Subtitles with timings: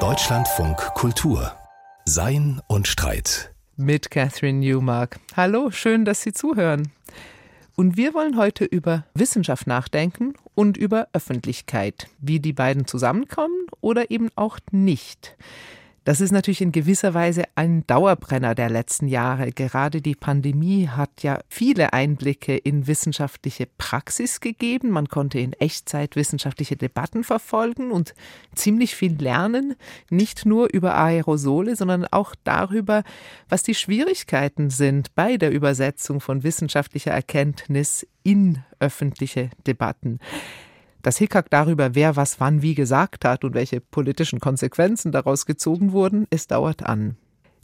[0.00, 1.52] Deutschlandfunk Kultur
[2.06, 5.20] Sein und Streit mit Catherine Newmark.
[5.36, 6.90] Hallo, schön, dass Sie zuhören.
[7.76, 14.10] Und wir wollen heute über Wissenschaft nachdenken und über Öffentlichkeit, wie die beiden zusammenkommen oder
[14.10, 15.36] eben auch nicht.
[16.04, 19.52] Das ist natürlich in gewisser Weise ein Dauerbrenner der letzten Jahre.
[19.52, 24.90] Gerade die Pandemie hat ja viele Einblicke in wissenschaftliche Praxis gegeben.
[24.90, 28.14] Man konnte in Echtzeit wissenschaftliche Debatten verfolgen und
[28.56, 29.76] ziemlich viel lernen,
[30.10, 33.04] nicht nur über Aerosole, sondern auch darüber,
[33.48, 40.18] was die Schwierigkeiten sind bei der Übersetzung von wissenschaftlicher Erkenntnis in öffentliche Debatten.
[41.02, 45.92] Das Hickhack darüber, wer was wann wie gesagt hat und welche politischen Konsequenzen daraus gezogen
[45.92, 47.16] wurden, es dauert an.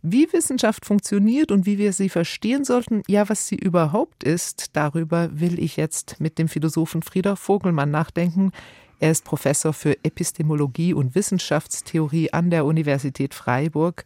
[0.02, 5.28] Wie Wissenschaft funktioniert und wie wir sie verstehen sollten, ja, was sie überhaupt ist, darüber
[5.33, 8.52] will ich jetzt mit dem Philosophen Frieder Vogelmann nachdenken.
[9.01, 14.05] Er ist Professor für Epistemologie und Wissenschaftstheorie an der Universität Freiburg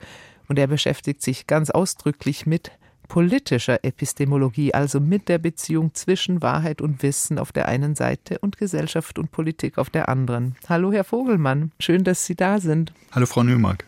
[0.48, 2.72] und er beschäftigt sich ganz ausdrücklich mit
[3.12, 8.56] politischer Epistemologie, also mit der Beziehung zwischen Wahrheit und Wissen auf der einen Seite und
[8.56, 10.56] Gesellschaft und Politik auf der anderen.
[10.66, 12.94] Hallo, Herr Vogelmann, schön, dass Sie da sind.
[13.10, 13.84] Hallo, Frau Nümark.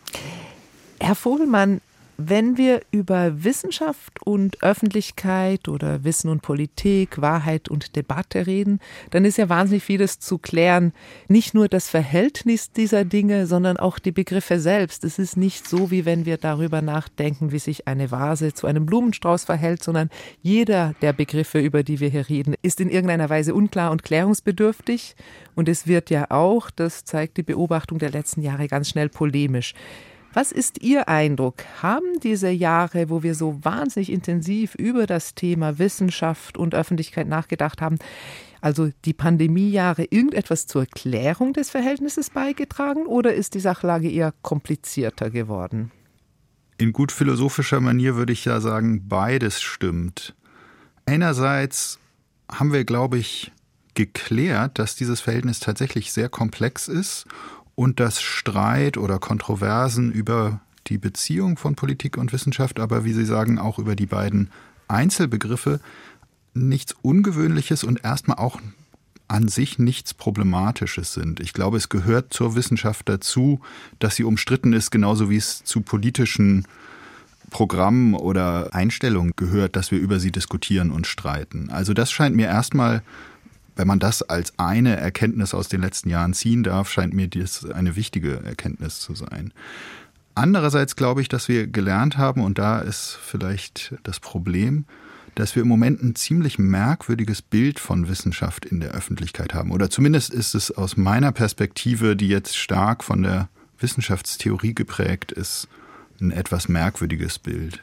[1.01, 1.81] Herr Vogelmann,
[2.17, 9.25] wenn wir über Wissenschaft und Öffentlichkeit oder Wissen und Politik, Wahrheit und Debatte reden, dann
[9.25, 10.93] ist ja wahnsinnig vieles zu klären.
[11.29, 15.05] Nicht nur das Verhältnis dieser Dinge, sondern auch die Begriffe selbst.
[15.05, 18.87] Es ist nicht so, wie wenn wir darüber nachdenken, wie sich eine Vase zu einem
[18.87, 20.09] Blumenstrauß verhält, sondern
[20.41, 25.17] jeder der Begriffe, über die wir hier reden, ist in irgendeiner Weise unklar und klärungsbedürftig.
[25.57, 29.75] Und es wird ja auch, das zeigt die Beobachtung der letzten Jahre, ganz schnell polemisch.
[30.35, 31.59] Was ist Ihr Eindruck?
[31.81, 37.81] Haben diese Jahre, wo wir so wahnsinnig intensiv über das Thema Wissenschaft und Öffentlichkeit nachgedacht
[37.81, 37.99] haben,
[38.61, 45.31] also die Pandemiejahre, irgendetwas zur Klärung des Verhältnisses beigetragen oder ist die Sachlage eher komplizierter
[45.31, 45.93] geworden?
[46.79, 50.35] In gut philosophischer Manier würde ich ja sagen, beides stimmt.
[51.07, 52.01] Einerseits
[52.51, 53.53] haben wir, glaube ich,
[53.95, 57.27] geklärt, dass dieses Verhältnis tatsächlich sehr komplex ist
[57.75, 63.25] und dass Streit oder Kontroversen über die Beziehung von Politik und Wissenschaft, aber wie Sie
[63.25, 64.51] sagen, auch über die beiden
[64.89, 65.81] Einzelbegriffe
[66.53, 68.61] nichts Ungewöhnliches und erstmal auch
[69.27, 71.41] an sich nichts Problematisches sind.
[71.41, 73.61] Ich glaube, es gehört zur Wissenschaft dazu,
[73.99, 76.67] dass sie umstritten ist, genauso wie es zu politischen
[77.51, 81.71] Programmen oder Einstellungen gehört, dass wir über sie diskutieren und streiten.
[81.71, 83.03] Also das scheint mir erstmal
[83.77, 87.69] wenn man das als eine Erkenntnis aus den letzten Jahren ziehen darf, scheint mir das
[87.71, 89.53] eine wichtige Erkenntnis zu sein.
[90.35, 94.85] Andererseits glaube ich, dass wir gelernt haben, und da ist vielleicht das Problem,
[95.35, 99.71] dass wir im Moment ein ziemlich merkwürdiges Bild von Wissenschaft in der Öffentlichkeit haben.
[99.71, 103.49] Oder zumindest ist es aus meiner Perspektive, die jetzt stark von der
[103.79, 105.69] Wissenschaftstheorie geprägt ist,
[106.21, 107.81] ein etwas merkwürdiges Bild.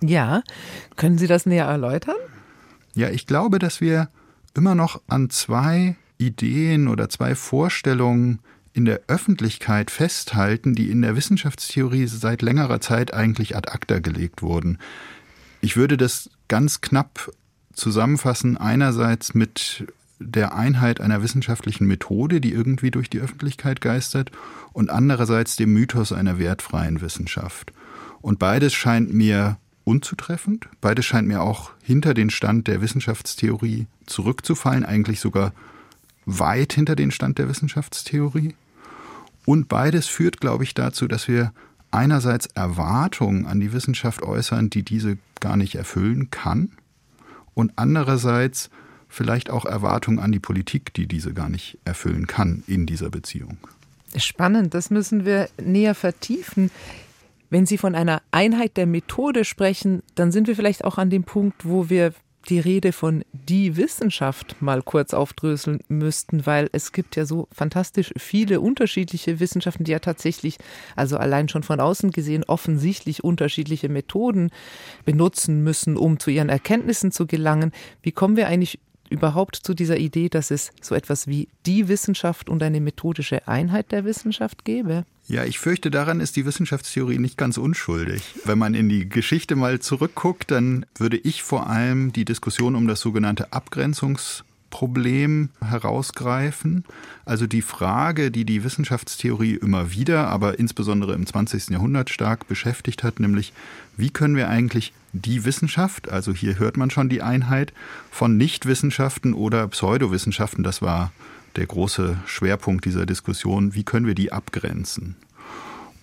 [0.00, 0.42] Ja,
[0.96, 2.16] können Sie das näher erläutern?
[2.94, 4.08] Ja, ich glaube, dass wir
[4.54, 8.38] immer noch an zwei Ideen oder zwei Vorstellungen
[8.72, 14.42] in der Öffentlichkeit festhalten, die in der Wissenschaftstheorie seit längerer Zeit eigentlich ad acta gelegt
[14.42, 14.78] wurden.
[15.60, 17.30] Ich würde das ganz knapp
[17.72, 19.86] zusammenfassen, einerseits mit
[20.18, 24.30] der Einheit einer wissenschaftlichen Methode, die irgendwie durch die Öffentlichkeit geistert,
[24.72, 27.72] und andererseits dem Mythos einer wertfreien Wissenschaft.
[28.20, 30.68] Und beides scheint mir unzutreffend.
[30.80, 35.52] Beides scheint mir auch hinter den Stand der Wissenschaftstheorie zurückzufallen, eigentlich sogar
[36.26, 38.54] weit hinter den Stand der Wissenschaftstheorie.
[39.44, 41.52] Und beides führt, glaube ich, dazu, dass wir
[41.90, 46.72] einerseits Erwartungen an die Wissenschaft äußern, die diese gar nicht erfüllen kann,
[47.54, 48.68] und andererseits
[49.08, 53.58] vielleicht auch Erwartungen an die Politik, die diese gar nicht erfüllen kann in dieser Beziehung.
[54.16, 56.70] Spannend, das müssen wir näher vertiefen.
[57.50, 61.24] Wenn Sie von einer Einheit der Methode sprechen, dann sind wir vielleicht auch an dem
[61.24, 62.12] Punkt, wo wir
[62.48, 68.12] die Rede von die Wissenschaft mal kurz aufdröseln müssten, weil es gibt ja so fantastisch
[68.16, 70.58] viele unterschiedliche Wissenschaften, die ja tatsächlich,
[70.96, 74.50] also allein schon von außen gesehen, offensichtlich unterschiedliche Methoden
[75.04, 77.72] benutzen müssen, um zu ihren Erkenntnissen zu gelangen.
[78.02, 78.78] Wie kommen wir eigentlich
[79.10, 83.92] überhaupt zu dieser Idee, dass es so etwas wie die Wissenschaft und eine methodische Einheit
[83.92, 85.04] der Wissenschaft gäbe?
[85.26, 88.22] Ja, ich fürchte, daran ist die Wissenschaftstheorie nicht ganz unschuldig.
[88.44, 92.86] Wenn man in die Geschichte mal zurückguckt, dann würde ich vor allem die Diskussion um
[92.86, 96.84] das sogenannte Abgrenzungs Problem herausgreifen.
[97.24, 101.68] Also die Frage, die die Wissenschaftstheorie immer wieder, aber insbesondere im 20.
[101.68, 103.52] Jahrhundert stark beschäftigt hat, nämlich
[103.96, 107.72] wie können wir eigentlich die Wissenschaft, also hier hört man schon die Einheit,
[108.10, 111.12] von Nichtwissenschaften oder Pseudowissenschaften, das war
[111.56, 115.14] der große Schwerpunkt dieser Diskussion, wie können wir die abgrenzen?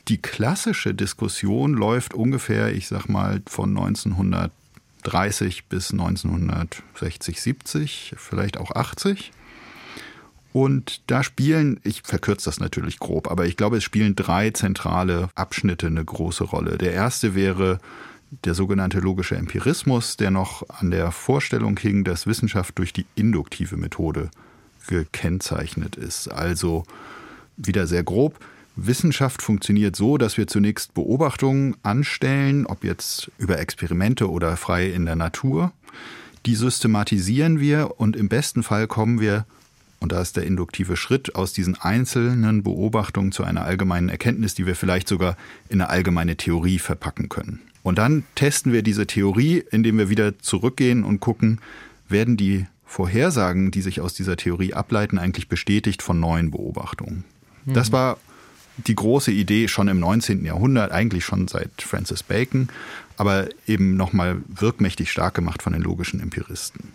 [0.07, 8.71] Die klassische Diskussion läuft ungefähr, ich sag mal, von 1930 bis 1960, 70, vielleicht auch
[8.71, 9.31] 80.
[10.53, 15.29] Und da spielen, ich verkürze das natürlich grob, aber ich glaube, es spielen drei zentrale
[15.35, 16.77] Abschnitte eine große Rolle.
[16.77, 17.79] Der erste wäre
[18.45, 23.77] der sogenannte logische Empirismus, der noch an der Vorstellung hing, dass Wissenschaft durch die induktive
[23.77, 24.31] Methode
[24.87, 26.29] gekennzeichnet ist.
[26.29, 26.85] Also
[27.57, 28.39] wieder sehr grob.
[28.75, 35.05] Wissenschaft funktioniert so, dass wir zunächst Beobachtungen anstellen, ob jetzt über Experimente oder frei in
[35.05, 35.73] der Natur.
[36.45, 39.45] Die systematisieren wir und im besten Fall kommen wir
[39.99, 44.65] und da ist der induktive Schritt aus diesen einzelnen Beobachtungen zu einer allgemeinen Erkenntnis, die
[44.65, 45.37] wir vielleicht sogar
[45.69, 47.59] in eine allgemeine Theorie verpacken können.
[47.83, 51.59] Und dann testen wir diese Theorie, indem wir wieder zurückgehen und gucken,
[52.07, 57.23] werden die Vorhersagen, die sich aus dieser Theorie ableiten, eigentlich bestätigt von neuen Beobachtungen.
[57.65, 57.73] Mhm.
[57.73, 58.17] Das war
[58.77, 60.45] die große Idee schon im 19.
[60.45, 62.69] Jahrhundert, eigentlich schon seit Francis Bacon,
[63.17, 66.89] aber eben nochmal wirkmächtig stark gemacht von den logischen Empiristen.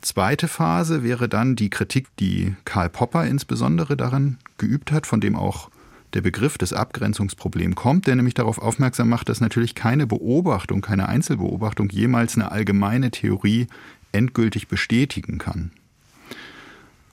[0.00, 5.34] Zweite Phase wäre dann die Kritik, die Karl Popper insbesondere daran geübt hat, von dem
[5.34, 5.70] auch
[6.14, 11.08] der Begriff des Abgrenzungsproblems kommt, der nämlich darauf aufmerksam macht, dass natürlich keine Beobachtung, keine
[11.08, 13.66] Einzelbeobachtung jemals eine allgemeine Theorie
[14.12, 15.70] endgültig bestätigen kann.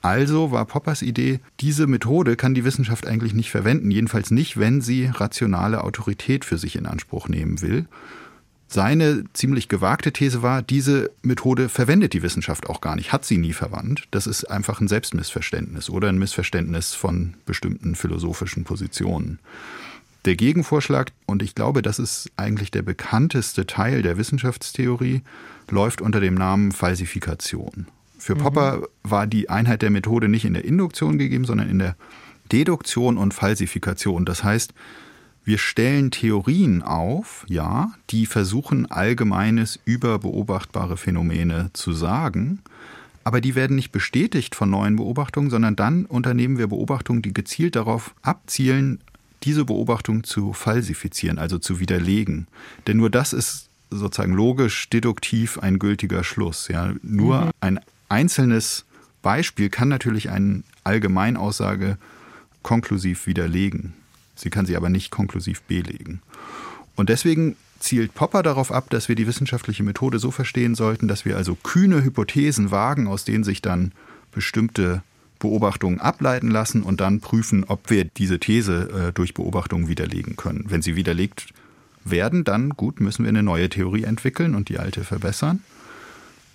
[0.01, 4.79] Also war Poppers Idee, diese Methode kann die Wissenschaft eigentlich nicht verwenden, jedenfalls nicht, wenn
[4.79, 7.87] sie rationale Autorität für sich in Anspruch nehmen will
[8.67, 13.37] seine ziemlich gewagte These war, diese Methode verwendet die Wissenschaft auch gar nicht, hat sie
[13.37, 14.07] nie verwandt.
[14.11, 19.39] Das ist einfach ein Selbstmissverständnis oder ein Missverständnis von bestimmten philosophischen Positionen.
[20.25, 25.21] Der Gegenvorschlag, und ich glaube, das ist eigentlich der bekannteste Teil der Wissenschaftstheorie,
[25.69, 27.85] läuft unter dem Namen Falsifikation.
[28.17, 28.39] Für mhm.
[28.39, 31.95] Popper war die Einheit der Methode nicht in der Induktion gegeben, sondern in der
[32.51, 34.25] Deduktion und Falsifikation.
[34.25, 34.73] Das heißt,
[35.45, 42.59] wir stellen Theorien auf, ja, die versuchen Allgemeines über beobachtbare Phänomene zu sagen,
[43.23, 47.75] aber die werden nicht bestätigt von neuen Beobachtungen, sondern dann unternehmen wir Beobachtungen, die gezielt
[47.75, 48.99] darauf abzielen,
[49.43, 52.47] diese Beobachtung zu falsifizieren, also zu widerlegen.
[52.87, 56.67] Denn nur das ist sozusagen logisch, deduktiv ein gültiger Schluss.
[56.67, 56.93] Ja.
[57.03, 57.51] Nur mhm.
[57.61, 58.85] ein einzelnes
[59.21, 61.97] Beispiel kann natürlich eine Allgemeinaussage
[62.63, 63.93] konklusiv widerlegen.
[64.35, 66.21] Sie kann sie aber nicht konklusiv belegen.
[66.95, 71.25] Und deswegen zielt Popper darauf ab, dass wir die wissenschaftliche Methode so verstehen sollten, dass
[71.25, 73.91] wir also kühne Hypothesen wagen, aus denen sich dann
[74.31, 75.03] bestimmte
[75.39, 80.65] Beobachtungen ableiten lassen und dann prüfen, ob wir diese These äh, durch Beobachtungen widerlegen können.
[80.67, 81.47] Wenn sie widerlegt
[82.03, 85.61] werden, dann gut, müssen wir eine neue Theorie entwickeln und die alte verbessern.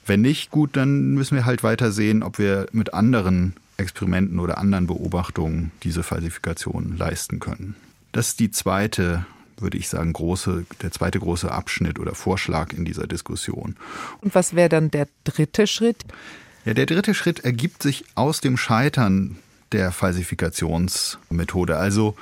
[0.07, 4.59] Wenn nicht, gut, dann müssen wir halt weiter sehen, ob wir mit anderen Experimenten oder
[4.59, 7.75] anderen Beobachtungen diese Falsifikation leisten können.
[8.13, 9.25] Das ist die zweite,
[9.59, 13.77] würde ich sagen, große, der zweite große Abschnitt oder Vorschlag in dieser Diskussion.
[14.21, 16.05] Und was wäre dann der dritte Schritt?
[16.65, 19.37] Ja, der dritte Schritt ergibt sich aus dem Scheitern
[19.73, 21.77] der Falsifikationsmethode.
[21.77, 22.17] Also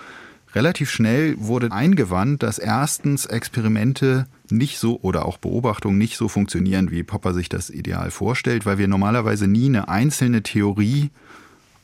[0.55, 6.91] relativ schnell wurde eingewandt, dass erstens Experimente nicht so oder auch Beobachtungen nicht so funktionieren,
[6.91, 11.11] wie Popper sich das ideal vorstellt, weil wir normalerweise nie eine einzelne Theorie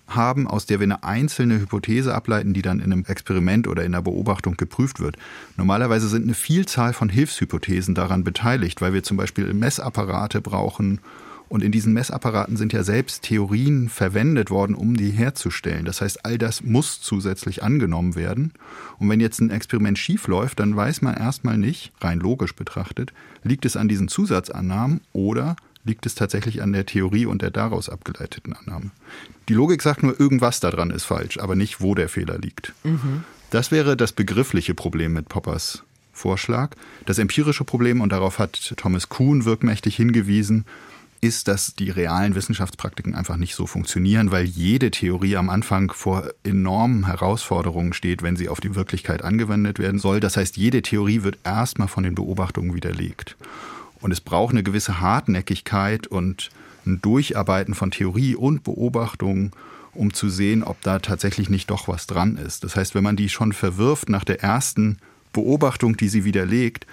[0.06, 3.94] haben, aus der wir eine einzelne Hypothese ableiten, die dann in einem Experiment oder in
[3.94, 5.16] einer Beobachtung geprüft wird.
[5.56, 11.00] Normalerweise sind eine Vielzahl von Hilfshypothesen daran beteiligt, weil wir zum Beispiel Messapparate brauchen.
[11.48, 15.84] Und in diesen Messapparaten sind ja selbst Theorien verwendet worden, um die herzustellen.
[15.84, 18.52] Das heißt, all das muss zusätzlich angenommen werden.
[18.98, 23.12] Und wenn jetzt ein Experiment schief läuft, dann weiß man erstmal nicht, rein logisch betrachtet,
[23.42, 27.88] liegt es an diesen Zusatzannahmen oder liegt es tatsächlich an der Theorie und der daraus
[27.88, 28.90] abgeleiteten Annahme.
[29.48, 32.72] Die Logik sagt nur, irgendwas daran ist falsch, aber nicht, wo der Fehler liegt.
[32.82, 33.24] Mhm.
[33.50, 36.70] Das wäre das begriffliche Problem mit Poppers Vorschlag.
[37.06, 40.64] Das empirische Problem, und darauf hat Thomas Kuhn wirkmächtig hingewiesen,
[41.20, 46.28] ist, dass die realen Wissenschaftspraktiken einfach nicht so funktionieren, weil jede Theorie am Anfang vor
[46.44, 50.20] enormen Herausforderungen steht, wenn sie auf die Wirklichkeit angewendet werden soll.
[50.20, 53.36] Das heißt, jede Theorie wird erstmal von den Beobachtungen widerlegt.
[54.04, 56.50] Und es braucht eine gewisse Hartnäckigkeit und
[56.84, 59.56] ein Durcharbeiten von Theorie und Beobachtung,
[59.94, 62.64] um zu sehen, ob da tatsächlich nicht doch was dran ist.
[62.64, 64.98] Das heißt, wenn man die schon verwirft nach der ersten
[65.32, 66.86] Beobachtung, die sie widerlegt,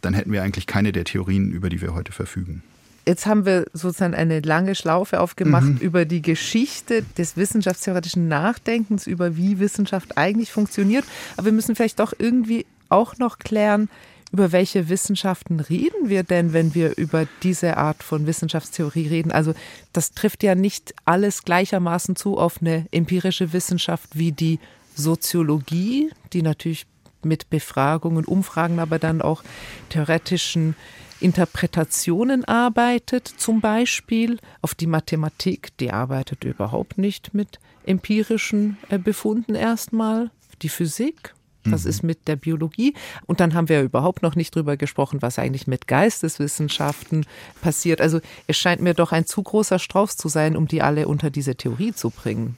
[0.00, 2.64] dann hätten wir eigentlich keine der Theorien, über die wir heute verfügen.
[3.06, 5.78] Jetzt haben wir sozusagen eine lange Schlaufe aufgemacht mhm.
[5.78, 11.04] über die Geschichte des wissenschaftstheoretischen Nachdenkens, über wie Wissenschaft eigentlich funktioniert.
[11.36, 13.88] Aber wir müssen vielleicht doch irgendwie auch noch klären,
[14.32, 19.32] über welche Wissenschaften reden wir denn, wenn wir über diese Art von Wissenschaftstheorie reden?
[19.32, 19.54] Also
[19.92, 24.60] das trifft ja nicht alles gleichermaßen zu auf eine empirische Wissenschaft wie die
[24.94, 26.86] Soziologie, die natürlich
[27.22, 29.42] mit Befragungen, Umfragen, aber dann auch
[29.88, 30.74] theoretischen
[31.20, 39.54] Interpretationen arbeitet, zum Beispiel auf die Mathematik, die arbeitet überhaupt nicht mit empirischen äh, Befunden
[39.54, 40.30] erstmal,
[40.62, 41.34] die Physik.
[41.64, 41.90] Was mhm.
[41.90, 42.94] ist mit der Biologie?
[43.26, 47.26] Und dann haben wir überhaupt noch nicht drüber gesprochen, was eigentlich mit Geisteswissenschaften
[47.60, 48.00] passiert.
[48.00, 51.30] Also es scheint mir doch ein zu großer Strauß zu sein, um die alle unter
[51.30, 52.56] diese Theorie zu bringen.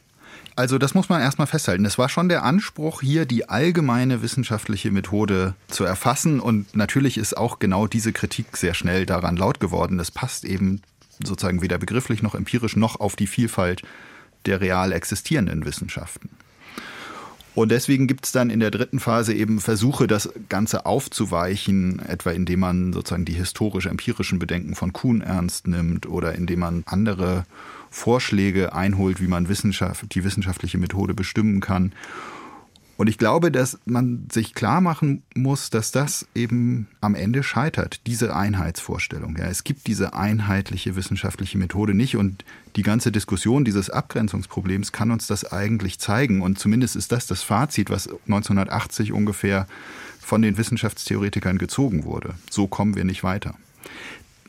[0.54, 1.84] Also das muss man erstmal festhalten.
[1.84, 6.40] Es war schon der Anspruch, hier die allgemeine wissenschaftliche Methode zu erfassen.
[6.40, 9.98] Und natürlich ist auch genau diese Kritik sehr schnell daran laut geworden.
[9.98, 10.82] Es passt eben
[11.24, 13.82] sozusagen weder begrifflich noch empirisch noch auf die Vielfalt
[14.44, 16.30] der real existierenden Wissenschaften.
[17.54, 22.30] Und deswegen gibt es dann in der dritten Phase eben Versuche, das Ganze aufzuweichen, etwa
[22.30, 27.44] indem man sozusagen die historisch-empirischen Bedenken von Kuhn ernst nimmt oder indem man andere
[27.90, 31.92] Vorschläge einholt, wie man Wissenschaft, die wissenschaftliche Methode bestimmen kann.
[33.02, 38.00] Und ich glaube, dass man sich klar machen muss, dass das eben am Ende scheitert,
[38.06, 39.36] diese Einheitsvorstellung.
[39.36, 42.44] Ja, es gibt diese einheitliche wissenschaftliche Methode nicht und
[42.76, 46.42] die ganze Diskussion dieses Abgrenzungsproblems kann uns das eigentlich zeigen.
[46.42, 49.66] Und zumindest ist das das Fazit, was 1980 ungefähr
[50.20, 52.34] von den Wissenschaftstheoretikern gezogen wurde.
[52.50, 53.56] So kommen wir nicht weiter.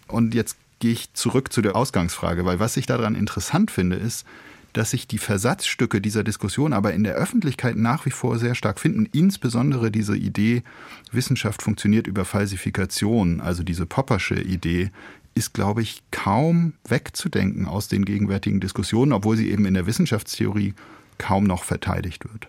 [0.07, 4.27] Und jetzt gehe ich zurück zu der Ausgangsfrage, weil was ich daran interessant finde, ist,
[4.73, 8.79] dass sich die Versatzstücke dieser Diskussion aber in der Öffentlichkeit nach wie vor sehr stark
[8.79, 9.07] finden.
[9.11, 10.63] Insbesondere diese Idee,
[11.11, 14.91] Wissenschaft funktioniert über Falsifikation, also diese Poppersche Idee,
[15.35, 20.73] ist, glaube ich, kaum wegzudenken aus den gegenwärtigen Diskussionen, obwohl sie eben in der Wissenschaftstheorie
[21.17, 22.47] kaum noch verteidigt wird.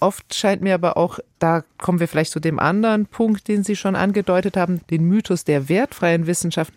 [0.00, 3.76] Oft scheint mir aber auch, da kommen wir vielleicht zu dem anderen Punkt, den Sie
[3.76, 6.74] schon angedeutet haben, den Mythos der wertfreien Wissenschaft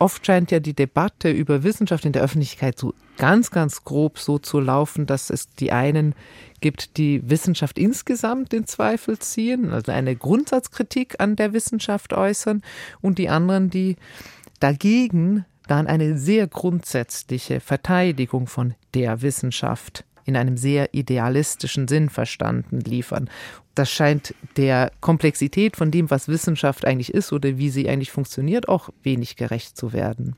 [0.00, 4.38] oft scheint ja die Debatte über Wissenschaft in der Öffentlichkeit so ganz, ganz grob so
[4.38, 6.14] zu laufen, dass es die einen
[6.60, 12.62] gibt, die Wissenschaft insgesamt in Zweifel ziehen, also eine Grundsatzkritik an der Wissenschaft äußern,
[13.00, 13.96] und die anderen, die
[14.58, 22.80] dagegen dann eine sehr grundsätzliche Verteidigung von der Wissenschaft in einem sehr idealistischen Sinn verstanden
[22.80, 23.28] liefern.
[23.74, 28.68] Das scheint der Komplexität von dem, was Wissenschaft eigentlich ist oder wie sie eigentlich funktioniert,
[28.68, 30.36] auch wenig gerecht zu werden.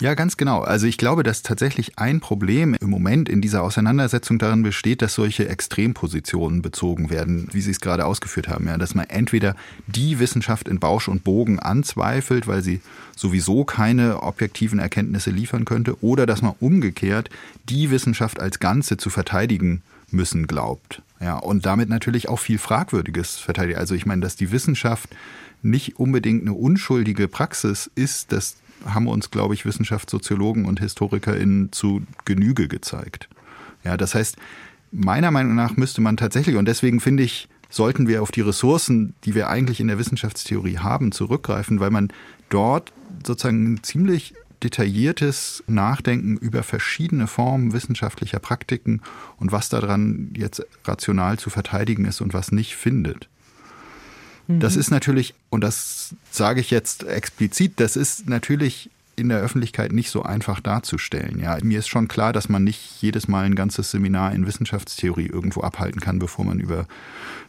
[0.00, 0.62] Ja, ganz genau.
[0.62, 5.12] Also ich glaube, dass tatsächlich ein Problem im Moment in dieser Auseinandersetzung darin besteht, dass
[5.12, 8.66] solche Extrempositionen bezogen werden, wie Sie es gerade ausgeführt haben.
[8.66, 9.54] Ja, dass man entweder
[9.86, 12.80] die Wissenschaft in Bausch und Bogen anzweifelt, weil sie
[13.14, 17.28] sowieso keine objektiven Erkenntnisse liefern könnte, oder dass man umgekehrt
[17.68, 21.02] die Wissenschaft als Ganze zu verteidigen müssen glaubt.
[21.20, 23.76] Ja, und damit natürlich auch viel Fragwürdiges verteidigt.
[23.76, 25.10] Also ich meine, dass die Wissenschaft
[25.60, 32.02] nicht unbedingt eine unschuldige Praxis ist, das haben uns, glaube ich, Wissenschaftssoziologen und HistorikerInnen zu
[32.24, 33.28] Genüge gezeigt.
[33.84, 34.36] Ja, das heißt,
[34.92, 39.14] meiner Meinung nach müsste man tatsächlich, und deswegen finde ich, sollten wir auf die Ressourcen,
[39.24, 42.12] die wir eigentlich in der Wissenschaftstheorie haben, zurückgreifen, weil man
[42.48, 42.92] dort
[43.24, 49.00] sozusagen ein ziemlich detailliertes Nachdenken über verschiedene Formen wissenschaftlicher Praktiken
[49.38, 53.28] und was daran jetzt rational zu verteidigen ist und was nicht findet.
[54.58, 54.80] Das mhm.
[54.80, 60.10] ist natürlich, und das sage ich jetzt explizit, das ist natürlich in der Öffentlichkeit nicht
[60.10, 61.40] so einfach darzustellen.
[61.40, 65.26] Ja, mir ist schon klar, dass man nicht jedes Mal ein ganzes Seminar in Wissenschaftstheorie
[65.26, 66.86] irgendwo abhalten kann, bevor man über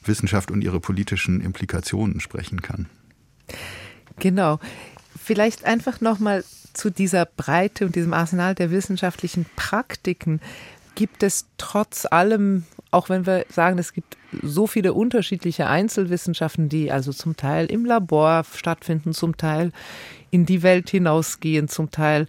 [0.03, 2.87] Wissenschaft und ihre politischen Implikationen sprechen kann.
[4.19, 4.59] Genau.
[5.23, 6.43] Vielleicht einfach noch mal
[6.73, 10.41] zu dieser Breite und diesem Arsenal der wissenschaftlichen Praktiken.
[10.95, 16.91] Gibt es trotz allem, auch wenn wir sagen, es gibt so viele unterschiedliche Einzelwissenschaften, die
[16.91, 19.71] also zum Teil im Labor stattfinden, zum Teil
[20.31, 22.27] in die Welt hinausgehen, zum Teil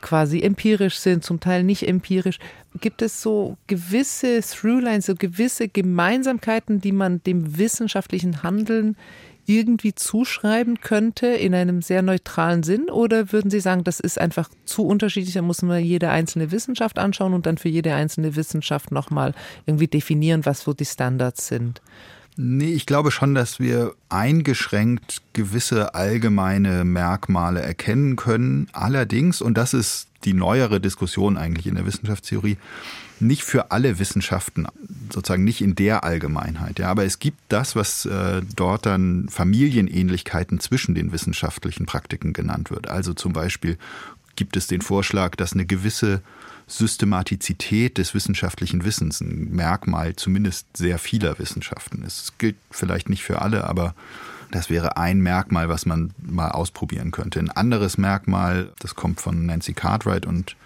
[0.00, 2.38] quasi empirisch sind, zum Teil nicht empirisch.
[2.80, 8.96] Gibt es so gewisse Throughlines, so gewisse Gemeinsamkeiten, die man dem wissenschaftlichen Handeln
[9.58, 12.88] irgendwie zuschreiben könnte in einem sehr neutralen Sinn?
[12.90, 16.98] Oder würden Sie sagen, das ist einfach zu unterschiedlich, da muss man jede einzelne Wissenschaft
[16.98, 19.34] anschauen und dann für jede einzelne Wissenschaft nochmal
[19.66, 21.80] irgendwie definieren, was so die Standards sind?
[22.36, 28.68] Nee, ich glaube schon, dass wir eingeschränkt gewisse allgemeine Merkmale erkennen können.
[28.72, 32.56] Allerdings, und das ist die neuere Diskussion eigentlich in der Wissenschaftstheorie,
[33.20, 34.66] nicht für alle Wissenschaften,
[35.12, 36.78] sozusagen nicht in der Allgemeinheit.
[36.78, 42.70] Ja, aber es gibt das, was äh, dort dann Familienähnlichkeiten zwischen den wissenschaftlichen Praktiken genannt
[42.70, 42.88] wird.
[42.88, 43.76] Also zum Beispiel
[44.36, 46.22] gibt es den Vorschlag, dass eine gewisse
[46.66, 52.22] Systematizität des wissenschaftlichen Wissens ein Merkmal zumindest sehr vieler Wissenschaften ist.
[52.22, 53.94] Es gilt vielleicht nicht für alle, aber
[54.50, 57.38] Das wäre ein Merkmal, was man mal ausprobieren könnte.
[57.38, 60.56] Ein anderes Merkmal, das kommt von Nancy Cartwright und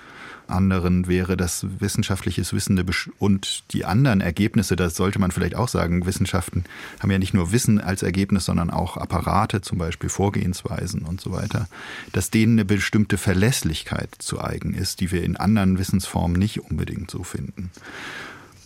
[0.47, 2.83] anderen wäre das wissenschaftliches Wissen
[3.19, 6.65] und die anderen Ergebnisse, das sollte man vielleicht auch sagen, Wissenschaften
[7.01, 11.33] haben ja nicht nur Wissen als Ergebnis, sondern auch Apparate, zum Beispiel Vorgehensweisen und so
[11.33, 11.69] weiter,
[12.13, 17.11] dass denen eine bestimmte Verlässlichkeit zu eigen ist, die wir in anderen Wissensformen nicht unbedingt
[17.11, 17.71] so finden.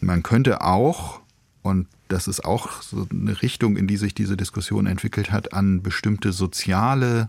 [0.00, 1.20] Man könnte auch,
[1.62, 5.82] und das ist auch so eine Richtung, in die sich diese Diskussion entwickelt hat, an
[5.82, 7.28] bestimmte soziale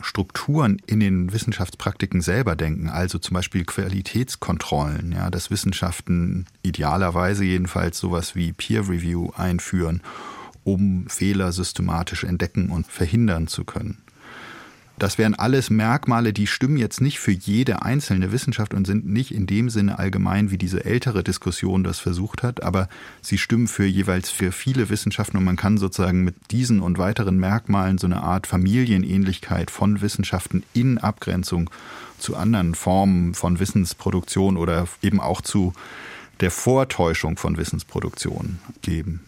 [0.00, 7.98] Strukturen in den Wissenschaftspraktiken selber denken, also zum Beispiel Qualitätskontrollen, ja, dass Wissenschaften idealerweise jedenfalls
[7.98, 10.02] sowas wie Peer Review einführen,
[10.64, 13.98] um Fehler systematisch entdecken und verhindern zu können.
[14.98, 19.32] Das wären alles Merkmale, die stimmen jetzt nicht für jede einzelne Wissenschaft und sind nicht
[19.32, 22.88] in dem Sinne allgemein, wie diese ältere Diskussion das versucht hat, aber
[23.22, 27.38] sie stimmen für jeweils für viele Wissenschaften und man kann sozusagen mit diesen und weiteren
[27.38, 31.70] Merkmalen so eine Art Familienähnlichkeit von Wissenschaften in Abgrenzung
[32.18, 35.74] zu anderen Formen von Wissensproduktion oder eben auch zu
[36.40, 39.20] der Vortäuschung von Wissensproduktion geben.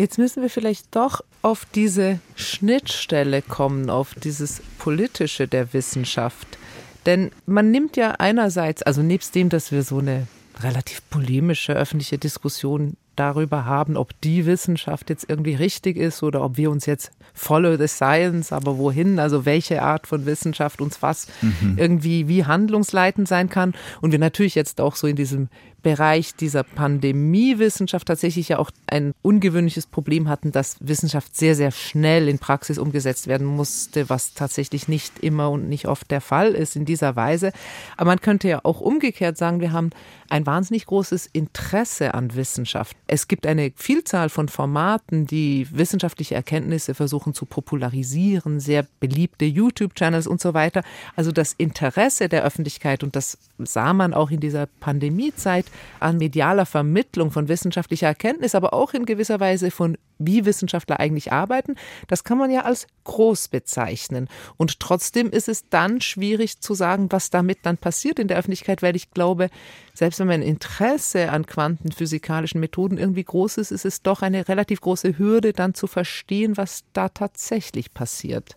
[0.00, 6.56] Jetzt müssen wir vielleicht doch auf diese Schnittstelle kommen, auf dieses Politische der Wissenschaft.
[7.04, 10.26] Denn man nimmt ja einerseits, also nebst dem, dass wir so eine
[10.58, 16.56] relativ polemische öffentliche Diskussion darüber haben, ob die Wissenschaft jetzt irgendwie richtig ist oder ob
[16.56, 21.26] wir uns jetzt follow the science, aber wohin, also welche Art von Wissenschaft uns was
[21.42, 21.76] mhm.
[21.76, 23.74] irgendwie wie handlungsleitend sein kann.
[24.00, 25.48] Und wir natürlich jetzt auch so in diesem
[25.82, 32.28] Bereich dieser Pandemiewissenschaft tatsächlich ja auch ein ungewöhnliches Problem hatten, dass Wissenschaft sehr, sehr schnell
[32.28, 36.76] in Praxis umgesetzt werden musste, was tatsächlich nicht immer und nicht oft der Fall ist
[36.76, 37.52] in dieser Weise.
[37.96, 39.90] Aber man könnte ja auch umgekehrt sagen, wir haben
[40.30, 42.96] ein wahnsinnig großes Interesse an Wissenschaft.
[43.06, 50.26] Es gibt eine Vielzahl von Formaten, die wissenschaftliche Erkenntnisse versuchen zu popularisieren, sehr beliebte YouTube-Channels
[50.26, 50.82] und so weiter.
[51.16, 55.66] Also das Interesse der Öffentlichkeit, und das sah man auch in dieser Pandemiezeit,
[55.98, 61.32] an medialer Vermittlung von wissenschaftlicher Erkenntnis, aber auch in gewisser Weise von wie Wissenschaftler eigentlich
[61.32, 64.28] arbeiten, das kann man ja als groß bezeichnen.
[64.56, 68.82] Und trotzdem ist es dann schwierig zu sagen, was damit dann passiert in der Öffentlichkeit,
[68.82, 69.48] weil ich glaube,
[69.94, 74.80] selbst wenn mein Interesse an quantenphysikalischen Methoden irgendwie groß ist, ist es doch eine relativ
[74.80, 78.54] große Hürde, dann zu verstehen, was da tatsächlich passiert.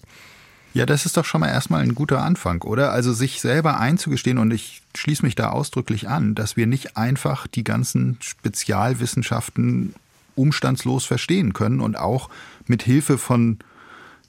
[0.73, 2.91] Ja, das ist doch schon mal erstmal ein guter Anfang, oder?
[2.91, 7.45] Also sich selber einzugestehen, und ich schließe mich da ausdrücklich an, dass wir nicht einfach
[7.45, 9.93] die ganzen Spezialwissenschaften
[10.35, 12.29] umstandslos verstehen können und auch
[12.65, 13.59] mit Hilfe von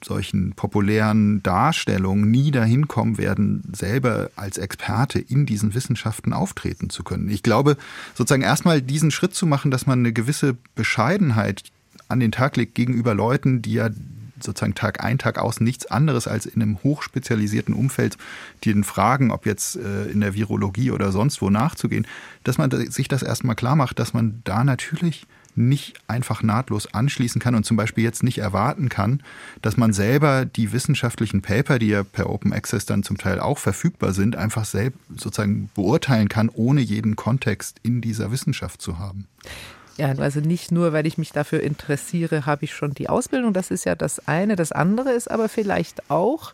[0.04, 7.04] solchen populären Darstellungen nie dahin kommen werden, selber als Experte in diesen Wissenschaften auftreten zu
[7.04, 7.30] können.
[7.30, 7.78] Ich glaube,
[8.14, 11.62] sozusagen erstmal diesen Schritt zu machen, dass man eine gewisse Bescheidenheit
[12.09, 13.88] an den Tag legt gegenüber Leuten, die ja
[14.44, 18.16] sozusagen Tag ein, Tag aus nichts anderes als in einem hochspezialisierten Umfeld,
[18.64, 22.07] den fragen, ob jetzt äh, in der Virologie oder sonst wo nachzugehen,
[22.44, 25.26] dass man sich das erstmal klar macht, dass man da natürlich
[25.57, 29.22] nicht einfach nahtlos anschließen kann und zum Beispiel jetzt nicht erwarten kann,
[29.62, 33.59] dass man selber die wissenschaftlichen Paper, die ja per Open Access dann zum Teil auch
[33.59, 39.26] verfügbar sind, einfach selbst sozusagen beurteilen kann, ohne jeden Kontext in dieser Wissenschaft zu haben.
[39.96, 43.52] Ja, also nicht nur, weil ich mich dafür interessiere, habe ich schon die Ausbildung.
[43.52, 44.57] Das ist ja das eine.
[44.57, 46.52] Das andere ist aber vielleicht auch,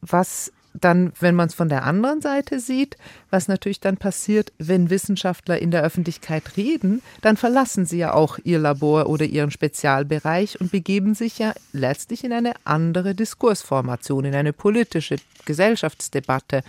[0.00, 2.96] was dann, wenn man es von der anderen Seite sieht,
[3.30, 8.38] was natürlich dann passiert, wenn Wissenschaftler in der Öffentlichkeit reden, dann verlassen sie ja auch
[8.44, 14.34] ihr Labor oder ihren Spezialbereich und begeben sich ja letztlich in eine andere Diskursformation, in
[14.34, 16.62] eine politische Gesellschaftsdebatte.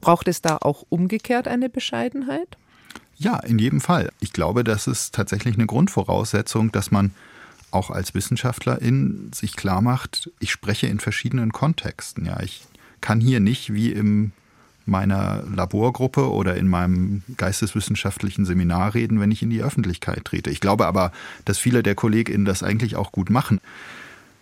[0.00, 2.56] Braucht es da auch umgekehrt eine Bescheidenheit?
[3.18, 4.10] Ja, in jedem Fall.
[4.20, 7.12] Ich glaube, das ist tatsächlich eine Grundvoraussetzung, dass man
[7.70, 12.24] auch als Wissenschaftlerin sich klar macht, ich spreche in verschiedenen Kontexten.
[12.24, 12.62] Ja, ich
[13.00, 14.32] kann hier nicht wie in
[14.86, 20.50] meiner Laborgruppe oder in meinem geisteswissenschaftlichen Seminar reden, wenn ich in die Öffentlichkeit trete.
[20.50, 21.12] Ich glaube aber,
[21.44, 23.60] dass viele der KollegInnen das eigentlich auch gut machen.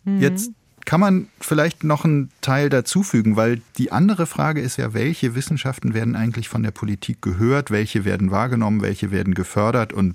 [0.04, 0.20] Mhm.
[0.20, 0.52] Jetzt
[0.86, 5.92] kann man vielleicht noch einen Teil dazufügen, weil die andere Frage ist ja, welche Wissenschaften
[5.92, 9.92] werden eigentlich von der Politik gehört, welche werden wahrgenommen, welche werden gefördert?
[9.92, 10.14] Und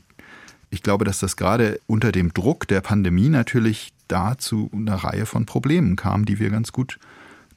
[0.69, 5.45] ich glaube, dass das gerade unter dem Druck der Pandemie natürlich dazu eine Reihe von
[5.45, 6.99] Problemen kam, die wir ganz gut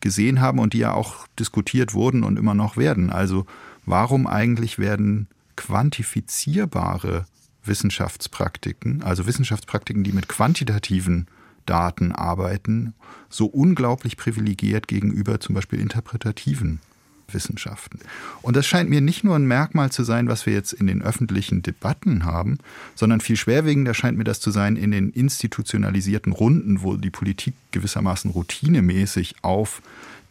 [0.01, 3.11] gesehen haben und die ja auch diskutiert wurden und immer noch werden.
[3.11, 3.47] Also
[3.87, 7.27] warum eigentlich werden quantifizierbare
[7.65, 11.29] Wissenschaftspraktiken, also Wissenschaftspraktiken, die mit quantitativen
[11.67, 12.95] Daten arbeiten,
[13.29, 16.81] so unglaublich privilegiert gegenüber zum Beispiel interpretativen
[17.29, 18.01] Wissenschaften.
[18.43, 21.03] Und das scheint mir nicht nur ein Merkmal zu sein, was wir jetzt in den
[21.03, 22.59] öffentlichen Debatten haben,
[22.95, 27.55] sondern viel schwerwiegender scheint mir das zu sein in den institutionalisierten Runden, wo die Politik
[27.73, 29.83] gewissermaßen routinemäßig auf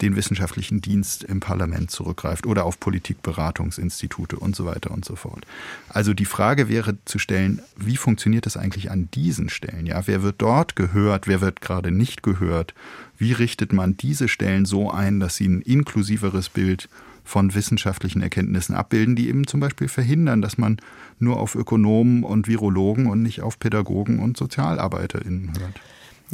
[0.04, 5.46] den wissenschaftlichen Dienst im Parlament zurückgreift oder auf Politikberatungsinstitute und so weiter und so fort.
[5.88, 9.86] Also die Frage wäre zu stellen, wie funktioniert das eigentlich an diesen Stellen?
[9.86, 12.74] Ja, wer wird dort gehört, wer wird gerade nicht gehört?
[13.16, 16.88] Wie richtet man diese Stellen so ein, dass sie ein inklusiveres Bild
[17.24, 20.76] von wissenschaftlichen Erkenntnissen abbilden, die eben zum Beispiel verhindern, dass man
[21.18, 25.80] nur auf Ökonomen und Virologen und nicht auf Pädagogen und SozialarbeiterInnen hört.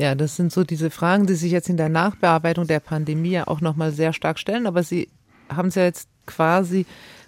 [0.00, 3.46] Ja, das sind so diese Fragen, die sich jetzt in der Nachbearbeitung der Pandemie ja
[3.46, 4.66] auch nochmal sehr stark stellen.
[4.66, 5.10] Aber Sie
[5.50, 6.86] haben es ja jetzt quasi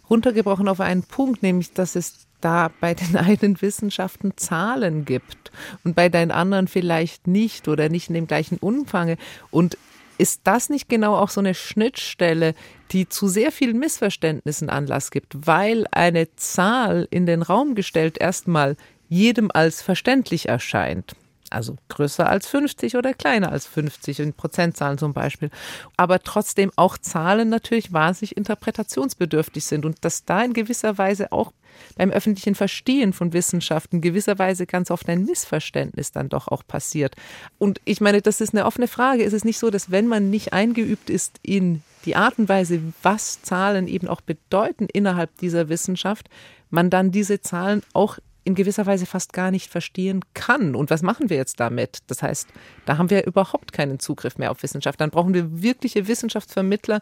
[0.08, 5.52] runtergebrochen auf einen Punkt, nämlich, dass es da bei den einen Wissenschaften Zahlen gibt
[5.84, 9.18] und bei den anderen vielleicht nicht oder nicht in dem gleichen Umfang.
[9.50, 9.76] Und
[10.16, 12.54] ist das nicht genau auch so eine Schnittstelle,
[12.92, 18.76] die zu sehr vielen Missverständnissen Anlass gibt, weil eine Zahl in den Raum gestellt erstmal
[19.10, 21.14] jedem als verständlich erscheint?
[21.52, 25.50] Also größer als 50 oder kleiner als 50 in Prozentzahlen zum Beispiel.
[25.96, 31.52] Aber trotzdem auch Zahlen natürlich wahnsinnig interpretationsbedürftig sind und dass da in gewisser Weise auch
[31.96, 37.14] beim öffentlichen Verstehen von Wissenschaften gewisserweise ganz oft ein Missverständnis dann doch auch passiert.
[37.58, 39.22] Und ich meine, das ist eine offene Frage.
[39.22, 42.80] Ist es nicht so, dass wenn man nicht eingeübt ist in die Art und Weise,
[43.02, 46.28] was Zahlen eben auch bedeuten innerhalb dieser Wissenschaft,
[46.70, 50.74] man dann diese Zahlen auch in gewisser Weise fast gar nicht verstehen kann.
[50.74, 51.98] Und was machen wir jetzt damit?
[52.08, 52.48] Das heißt,
[52.84, 55.00] da haben wir überhaupt keinen Zugriff mehr auf Wissenschaft.
[55.00, 57.00] Dann brauchen wir wirkliche Wissenschaftsvermittler,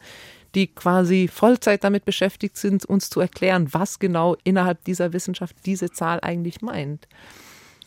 [0.55, 5.91] die quasi Vollzeit damit beschäftigt sind, uns zu erklären, was genau innerhalb dieser Wissenschaft diese
[5.91, 7.09] Zahl eigentlich meint.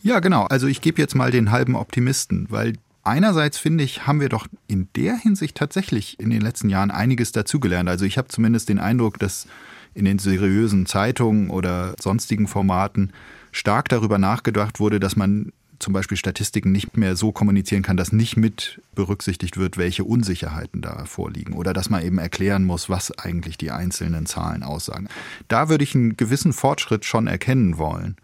[0.02, 0.44] Ja, genau.
[0.44, 4.48] Also ich gebe jetzt mal den halben Optimisten, weil einerseits finde ich, haben wir doch
[4.66, 7.88] in der Hinsicht tatsächlich in den letzten Jahren einiges dazugelernt.
[7.88, 9.46] Also ich habe zumindest den Eindruck, dass
[9.94, 13.12] in den seriösen Zeitungen oder sonstigen Formaten
[13.54, 18.12] stark darüber nachgedacht wurde, dass man zum Beispiel Statistiken nicht mehr so kommunizieren kann, dass
[18.12, 23.16] nicht mit berücksichtigt wird, welche Unsicherheiten da vorliegen oder dass man eben erklären muss, was
[23.18, 25.08] eigentlich die einzelnen Zahlen aussagen.
[25.48, 28.16] Da würde ich einen gewissen Fortschritt schon erkennen wollen.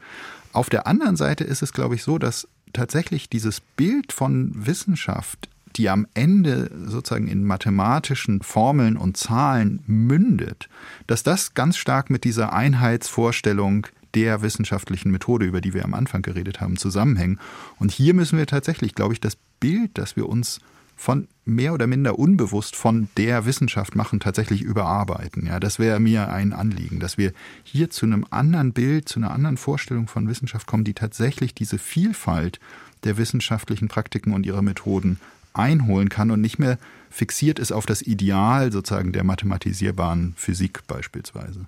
[0.52, 5.48] Auf der anderen Seite ist es, glaube ich, so, dass tatsächlich dieses Bild von Wissenschaft
[5.76, 10.68] die am Ende sozusagen in mathematischen Formeln und Zahlen mündet,
[11.06, 16.23] dass das ganz stark mit dieser Einheitsvorstellung der wissenschaftlichen Methode, über die wir am Anfang
[16.23, 17.38] geredet haben, zusammenhängen.
[17.79, 20.61] Und hier müssen wir tatsächlich, glaube ich, das Bild, das wir uns
[21.01, 25.46] von mehr oder minder unbewusst von der Wissenschaft machen, tatsächlich überarbeiten.
[25.46, 27.33] Ja, das wäre mir ein Anliegen, dass wir
[27.64, 31.79] hier zu einem anderen Bild, zu einer anderen Vorstellung von Wissenschaft kommen, die tatsächlich diese
[31.79, 32.61] Vielfalt
[33.05, 35.18] der wissenschaftlichen Praktiken und ihrer Methoden
[35.55, 41.66] einholen kann und nicht mehr fixiert ist auf das Ideal sozusagen der mathematisierbaren Physik beispielsweise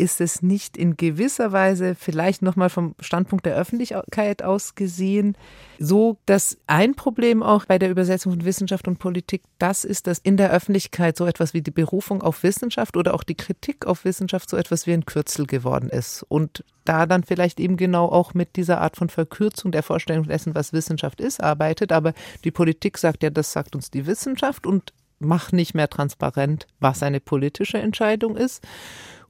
[0.00, 5.36] ist es nicht in gewisser Weise vielleicht nochmal vom Standpunkt der Öffentlichkeit aus gesehen
[5.78, 10.18] so, dass ein Problem auch bei der Übersetzung von Wissenschaft und Politik das ist, dass
[10.18, 14.04] in der Öffentlichkeit so etwas wie die Berufung auf Wissenschaft oder auch die Kritik auf
[14.04, 18.32] Wissenschaft so etwas wie ein Kürzel geworden ist und da dann vielleicht eben genau auch
[18.32, 21.92] mit dieser Art von Verkürzung der Vorstellung dessen, was Wissenschaft ist, arbeitet.
[21.92, 26.66] Aber die Politik sagt ja, das sagt uns die Wissenschaft und macht nicht mehr transparent,
[26.80, 28.66] was eine politische Entscheidung ist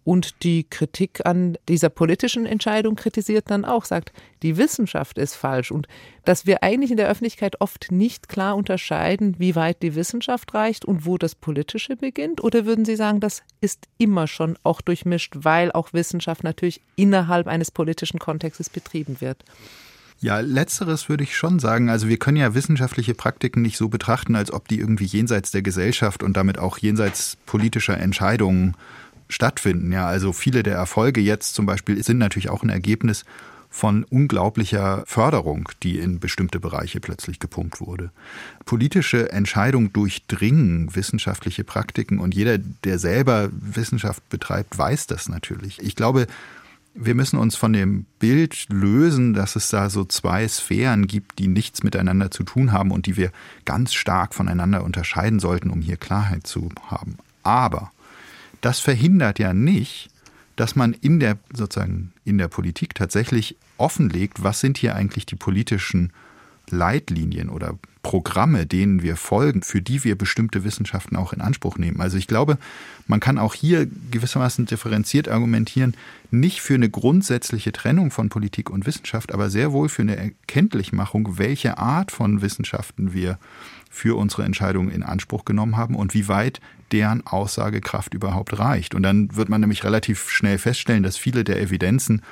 [0.05, 5.71] und die Kritik an dieser politischen Entscheidung kritisiert dann auch, sagt, die Wissenschaft ist falsch
[5.71, 5.87] und
[6.25, 10.85] dass wir eigentlich in der Öffentlichkeit oft nicht klar unterscheiden, wie weit die Wissenschaft reicht
[10.85, 12.43] und wo das Politische beginnt?
[12.43, 17.47] Oder würden Sie sagen, das ist immer schon auch durchmischt, weil auch Wissenschaft natürlich innerhalb
[17.47, 19.45] eines politischen Kontextes betrieben wird?
[20.23, 21.89] Ja, letzteres würde ich schon sagen.
[21.89, 25.63] Also wir können ja wissenschaftliche Praktiken nicht so betrachten, als ob die irgendwie jenseits der
[25.63, 28.77] Gesellschaft und damit auch jenseits politischer Entscheidungen
[29.31, 29.93] stattfinden.
[29.93, 33.25] Ja, also viele der Erfolge jetzt zum Beispiel sind natürlich auch ein Ergebnis
[33.73, 38.11] von unglaublicher Förderung, die in bestimmte Bereiche plötzlich gepumpt wurde.
[38.65, 45.81] Politische Entscheidungen durchdringen wissenschaftliche Praktiken und jeder, der selber Wissenschaft betreibt, weiß das natürlich.
[45.81, 46.27] Ich glaube,
[46.95, 51.47] wir müssen uns von dem Bild lösen, dass es da so zwei Sphären gibt, die
[51.47, 53.31] nichts miteinander zu tun haben und die wir
[53.65, 57.19] ganz stark voneinander unterscheiden sollten, um hier Klarheit zu haben.
[57.45, 57.93] Aber
[58.61, 60.11] das verhindert ja nicht,
[60.57, 65.37] dass man in der sozusagen in der Politik tatsächlich offenlegt, was sind hier eigentlich die
[65.37, 66.13] politischen
[66.71, 72.01] Leitlinien oder Programme, denen wir folgen, für die wir bestimmte Wissenschaften auch in Anspruch nehmen.
[72.01, 72.57] Also ich glaube,
[73.07, 75.95] man kann auch hier gewissermaßen differenziert argumentieren,
[76.31, 81.39] nicht für eine grundsätzliche Trennung von Politik und Wissenschaft, aber sehr wohl für eine Erkenntlichmachung,
[81.39, 83.39] welche Art von Wissenschaften wir
[83.91, 86.61] für unsere Entscheidungen in Anspruch genommen haben und wie weit
[86.93, 88.95] deren Aussagekraft überhaupt reicht.
[88.95, 92.23] Und dann wird man nämlich relativ schnell feststellen, dass viele der Evidenzen,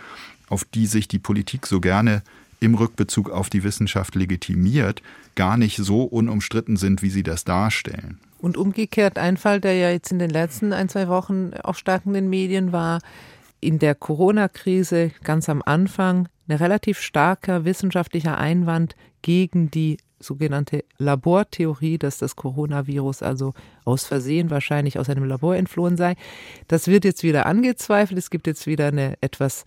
[0.49, 2.23] auf die sich die Politik so gerne
[2.61, 5.03] im Rückbezug auf die Wissenschaft legitimiert,
[5.35, 8.19] gar nicht so unumstritten sind, wie sie das darstellen.
[8.41, 12.03] Und umgekehrt ein Fall, der ja jetzt in den letzten ein, zwei Wochen auch stark
[12.07, 13.01] in den Medien war,
[13.61, 21.99] in der Corona-Krise ganz am Anfang ein relativ starker wissenschaftlicher Einwand gegen die sogenannte Labortheorie,
[21.99, 26.17] dass das Coronavirus also aus Versehen wahrscheinlich aus einem Labor entflohen sei.
[26.67, 28.19] Das wird jetzt wieder angezweifelt.
[28.19, 29.65] Es gibt jetzt wieder eine etwas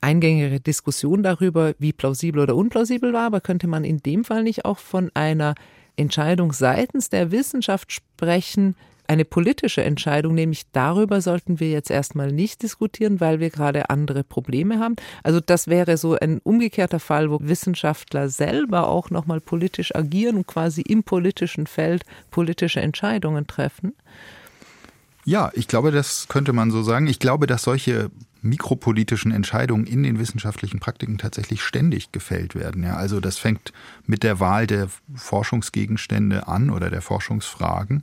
[0.00, 4.64] eingängige Diskussion darüber, wie plausibel oder unplausibel war, aber könnte man in dem Fall nicht
[4.64, 5.54] auch von einer
[5.96, 8.76] Entscheidung seitens der Wissenschaft sprechen,
[9.08, 14.22] eine politische Entscheidung, nämlich darüber sollten wir jetzt erstmal nicht diskutieren, weil wir gerade andere
[14.22, 14.96] Probleme haben.
[15.22, 20.46] Also das wäre so ein umgekehrter Fall, wo Wissenschaftler selber auch nochmal politisch agieren und
[20.46, 23.94] quasi im politischen Feld politische Entscheidungen treffen.
[25.24, 27.06] Ja, ich glaube, das könnte man so sagen.
[27.06, 32.82] Ich glaube, dass solche mikropolitischen Entscheidungen in den wissenschaftlichen Praktiken tatsächlich ständig gefällt werden.
[32.82, 33.72] Ja, also das fängt
[34.06, 38.02] mit der Wahl der Forschungsgegenstände an oder der Forschungsfragen.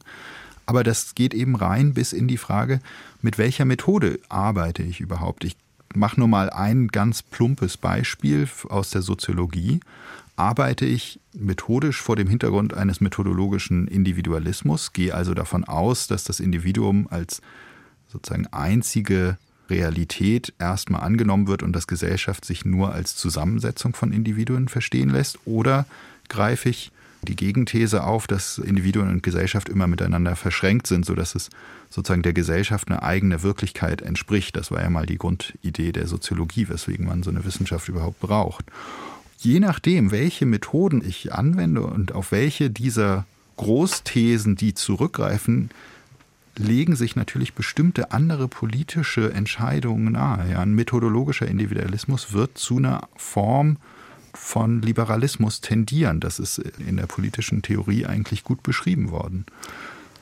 [0.65, 2.79] Aber das geht eben rein bis in die Frage,
[3.21, 5.43] mit welcher Methode arbeite ich überhaupt?
[5.43, 5.55] Ich
[5.93, 9.79] mache nur mal ein ganz plumpes Beispiel aus der Soziologie.
[10.35, 16.39] Arbeite ich methodisch vor dem Hintergrund eines methodologischen Individualismus, gehe also davon aus, dass das
[16.39, 17.41] Individuum als
[18.11, 19.37] sozusagen einzige
[19.69, 25.39] Realität erstmal angenommen wird und dass Gesellschaft sich nur als Zusammensetzung von Individuen verstehen lässt?
[25.45, 25.85] Oder
[26.27, 26.91] greife ich
[27.25, 31.49] die Gegenthese auf, dass Individuen und Gesellschaft immer miteinander verschränkt sind, sodass es
[31.89, 34.55] sozusagen der Gesellschaft eine eigene Wirklichkeit entspricht.
[34.55, 38.65] Das war ja mal die Grundidee der Soziologie, weswegen man so eine Wissenschaft überhaupt braucht.
[39.39, 43.25] Je nachdem, welche Methoden ich anwende und auf welche dieser
[43.57, 45.69] Großthesen, die zurückgreifen,
[46.57, 50.51] legen sich natürlich bestimmte andere politische Entscheidungen nahe.
[50.51, 53.77] Ja, ein methodologischer Individualismus wird zu einer Form
[54.35, 56.19] von Liberalismus tendieren.
[56.19, 59.45] Das ist in der politischen Theorie eigentlich gut beschrieben worden.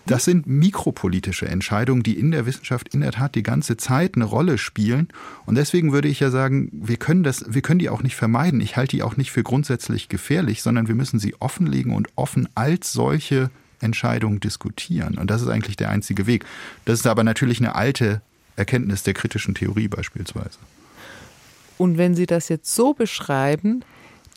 [0.05, 4.25] Das sind mikropolitische Entscheidungen, die in der Wissenschaft in der Tat die ganze Zeit eine
[4.25, 5.07] Rolle spielen.
[5.45, 8.59] Und deswegen würde ich ja sagen, wir können das, wir können die auch nicht vermeiden.
[8.59, 12.49] Ich halte die auch nicht für grundsätzlich gefährlich, sondern wir müssen sie offenlegen und offen
[12.53, 13.49] als solche
[13.79, 15.17] Entscheidungen diskutieren.
[15.17, 16.43] Und das ist eigentlich der einzige Weg.
[16.83, 18.21] Das ist aber natürlich eine alte
[18.57, 20.57] Erkenntnis der kritischen Theorie beispielsweise.
[21.77, 23.83] Und wenn Sie das jetzt so beschreiben,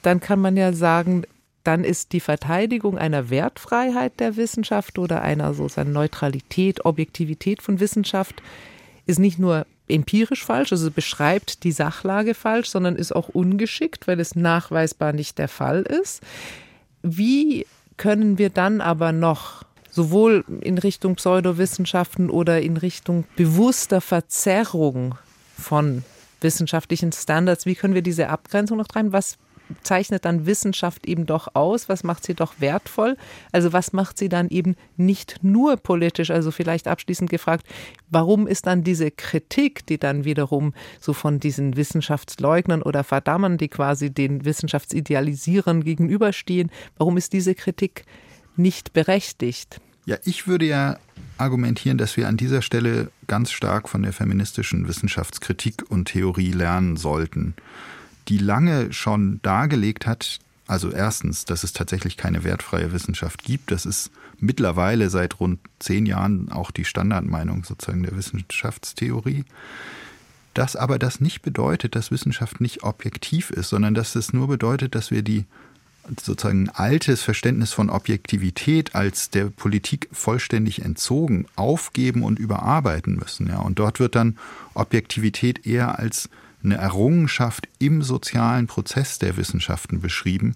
[0.07, 1.25] dann kann man ja sagen,
[1.65, 8.41] dann ist die Verteidigung einer Wertfreiheit der Wissenschaft oder einer sozusagen Neutralität, Objektivität von Wissenschaft
[9.07, 14.21] ist nicht nur empirisch falsch, also beschreibt die Sachlage falsch, sondern ist auch ungeschickt, weil
[14.21, 16.23] es nachweisbar nicht der Fall ist.
[17.03, 17.67] Wie
[17.97, 25.17] können wir dann aber noch sowohl in Richtung Pseudowissenschaften oder in Richtung bewusster Verzerrung
[25.59, 26.05] von
[26.41, 29.13] wissenschaftlichen Standards, wie können wir diese Abgrenzung noch treiben?
[29.13, 29.39] Was
[29.83, 31.89] zeichnet dann Wissenschaft eben doch aus?
[31.89, 33.17] Was macht sie doch wertvoll?
[33.53, 36.31] Also was macht sie dann eben nicht nur politisch?
[36.31, 37.67] Also vielleicht abschließend gefragt,
[38.11, 43.69] warum ist dann diese Kritik, die dann wiederum so von diesen Wissenschaftsleugnern oder Verdammern, die
[43.69, 48.05] quasi den Wissenschaftsidealisierern gegenüberstehen, warum ist diese Kritik
[48.57, 49.81] nicht berechtigt?
[50.07, 50.99] Ja, ich würde ja
[51.37, 56.97] argumentieren, dass wir an dieser Stelle ganz stark von der feministischen Wissenschaftskritik und Theorie lernen
[56.97, 57.55] sollten
[58.29, 63.71] die lange schon dargelegt hat, also erstens, dass es tatsächlich keine wertfreie Wissenschaft gibt.
[63.71, 69.45] Das ist mittlerweile seit rund zehn Jahren auch die Standardmeinung sozusagen der Wissenschaftstheorie.
[70.55, 74.95] Dass aber das nicht bedeutet, dass Wissenschaft nicht objektiv ist, sondern dass es nur bedeutet,
[74.95, 75.45] dass wir die
[76.21, 83.49] sozusagen altes Verständnis von Objektivität als der Politik vollständig entzogen aufgeben und überarbeiten müssen.
[83.49, 84.39] Ja, und dort wird dann
[84.75, 86.29] Objektivität eher als
[86.67, 90.55] eine Errungenschaft im sozialen Prozess der Wissenschaften beschrieben.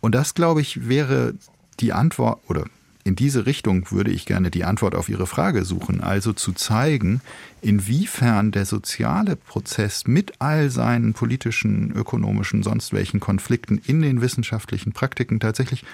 [0.00, 1.34] Und das, glaube ich, wäre
[1.80, 2.64] die Antwort, oder
[3.04, 7.20] in diese Richtung würde ich gerne die Antwort auf Ihre Frage suchen, also zu zeigen,
[7.60, 14.92] inwiefern der soziale Prozess mit all seinen politischen, ökonomischen, sonst welchen Konflikten in den wissenschaftlichen
[14.92, 15.84] Praktiken tatsächlich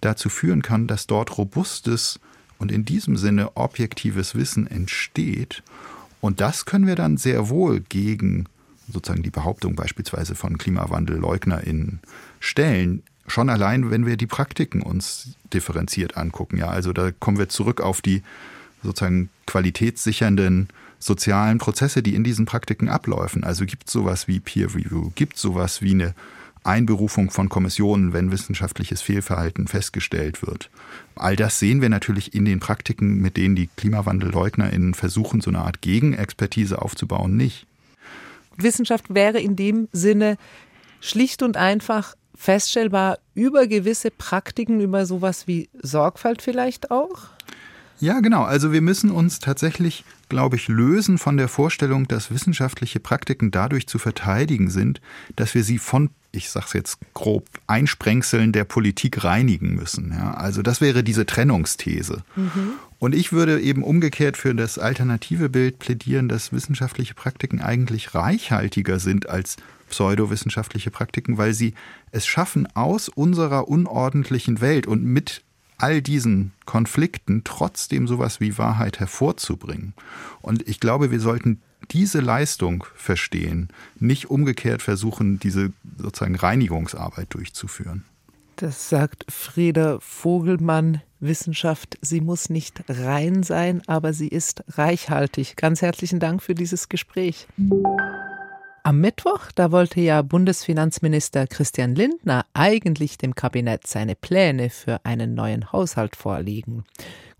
[0.00, 2.20] dazu führen kann, dass dort robustes
[2.58, 5.64] und in diesem Sinne objektives Wissen entsteht.
[6.20, 8.46] Und das können wir dann sehr wohl gegen
[8.88, 12.00] sozusagen die Behauptung beispielsweise von KlimawandellleugnerInnen
[12.40, 16.58] stellen, schon allein, wenn wir die Praktiken uns differenziert angucken.
[16.58, 18.22] Ja, also da kommen wir zurück auf die
[18.82, 20.68] sozusagen qualitätssichernden
[20.98, 23.44] sozialen Prozesse, die in diesen Praktiken abläufen.
[23.44, 26.14] Also gibt es sowas wie Peer Review, gibt es sowas wie eine
[26.64, 30.70] Einberufung von Kommissionen, wenn wissenschaftliches Fehlverhalten festgestellt wird.
[31.14, 35.60] All das sehen wir natürlich in den Praktiken, mit denen die KlimawandelleugnerInnen versuchen, so eine
[35.60, 37.66] Art Gegenexpertise aufzubauen, nicht.
[38.56, 40.36] Wissenschaft wäre in dem Sinne
[41.00, 47.28] schlicht und einfach feststellbar über gewisse Praktiken, über sowas wie Sorgfalt vielleicht auch?
[48.00, 48.42] Ja, genau.
[48.42, 53.86] Also wir müssen uns tatsächlich, glaube ich, lösen von der Vorstellung, dass wissenschaftliche Praktiken dadurch
[53.86, 55.00] zu verteidigen sind,
[55.36, 60.12] dass wir sie von, ich sage es jetzt grob, Einsprengseln der Politik reinigen müssen.
[60.12, 62.24] Ja, also das wäre diese Trennungsthese.
[62.34, 62.72] Mhm.
[63.04, 68.98] Und ich würde eben umgekehrt für das alternative Bild plädieren, dass wissenschaftliche Praktiken eigentlich reichhaltiger
[68.98, 69.58] sind als
[69.90, 71.74] pseudowissenschaftliche Praktiken, weil sie
[72.12, 75.42] es schaffen, aus unserer unordentlichen Welt und mit
[75.76, 79.92] all diesen Konflikten trotzdem sowas wie Wahrheit hervorzubringen.
[80.40, 83.68] Und ich glaube, wir sollten diese Leistung verstehen,
[84.00, 88.06] nicht umgekehrt versuchen, diese sozusagen Reinigungsarbeit durchzuführen.
[88.56, 91.02] Das sagt Frieda Vogelmann.
[91.18, 95.56] Wissenschaft, sie muss nicht rein sein, aber sie ist reichhaltig.
[95.56, 97.48] Ganz herzlichen Dank für dieses Gespräch.
[98.82, 105.34] Am Mittwoch, da wollte ja Bundesfinanzminister Christian Lindner eigentlich dem Kabinett seine Pläne für einen
[105.34, 106.84] neuen Haushalt vorlegen.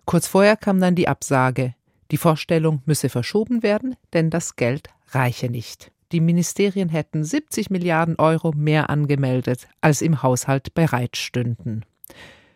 [0.06, 1.74] Kurz vorher kam dann die Absage.
[2.10, 5.90] Die Vorstellung müsse verschoben werden, denn das Geld reiche nicht.
[6.14, 11.84] Die Ministerien hätten 70 Milliarden Euro mehr angemeldet, als im Haushalt bereitstünden.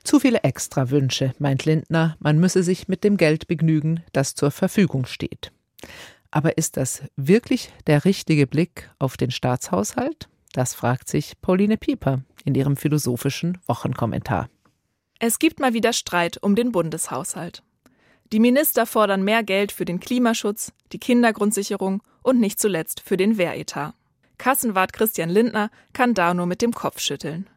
[0.04, 5.06] Zu viele Extrawünsche, meint Lindner, man müsse sich mit dem Geld begnügen, das zur Verfügung
[5.06, 5.50] steht.
[6.30, 10.28] Aber ist das wirklich der richtige Blick auf den Staatshaushalt?
[10.52, 14.48] Das fragt sich Pauline Pieper in ihrem philosophischen Wochenkommentar.
[15.18, 17.64] Es gibt mal wieder Streit um den Bundeshaushalt.
[18.30, 23.38] Die Minister fordern mehr Geld für den Klimaschutz, die Kindergrundsicherung und nicht zuletzt für den
[23.38, 23.94] Wehretat.
[24.36, 27.48] Kassenwart Christian Lindner kann da nur mit dem Kopf schütteln.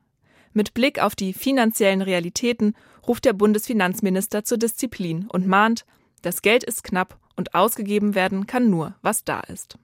[0.53, 2.73] Mit Blick auf die finanziellen Realitäten
[3.05, 5.85] ruft der Bundesfinanzminister zur Disziplin und mahnt,
[6.21, 9.77] das Geld ist knapp und ausgegeben werden kann nur, was da ist.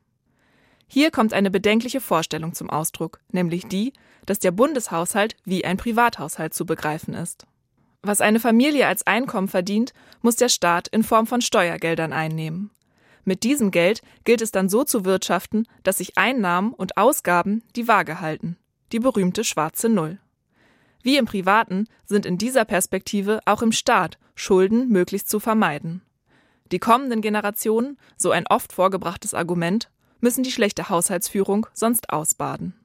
[0.87, 3.91] Hier kommt eine bedenkliche Vorstellung zum Ausdruck, nämlich die,
[4.25, 7.45] dass der Bundeshaushalt wie ein Privathaushalt zu begreifen ist.
[8.03, 12.71] Was eine Familie als Einkommen verdient, muss der Staat in Form von Steuergeldern einnehmen.
[13.27, 17.89] Mit diesem Geld gilt es dann so zu wirtschaften, dass sich Einnahmen und Ausgaben die
[17.89, 18.55] Waage halten,
[18.93, 20.17] die berühmte schwarze Null.
[21.03, 26.03] Wie im Privaten sind in dieser Perspektive auch im Staat Schulden möglichst zu vermeiden.
[26.71, 32.79] Die kommenden Generationen, so ein oft vorgebrachtes Argument, müssen die schlechte Haushaltsführung sonst ausbaden.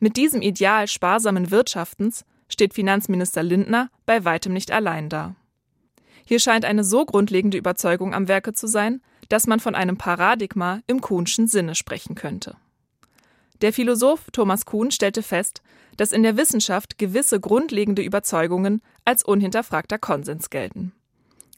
[0.00, 5.36] Mit diesem Ideal sparsamen Wirtschaftens steht Finanzminister Lindner bei weitem nicht allein da.
[6.26, 10.80] Hier scheint eine so grundlegende Überzeugung am Werke zu sein, dass man von einem Paradigma
[10.88, 12.56] im Kuhnschen Sinne sprechen könnte.
[13.62, 15.62] Der Philosoph Thomas Kuhn stellte fest,
[15.96, 20.92] dass in der Wissenschaft gewisse grundlegende Überzeugungen als unhinterfragter Konsens gelten.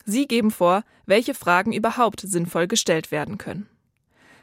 [0.05, 3.69] Sie geben vor, welche Fragen überhaupt sinnvoll gestellt werden können.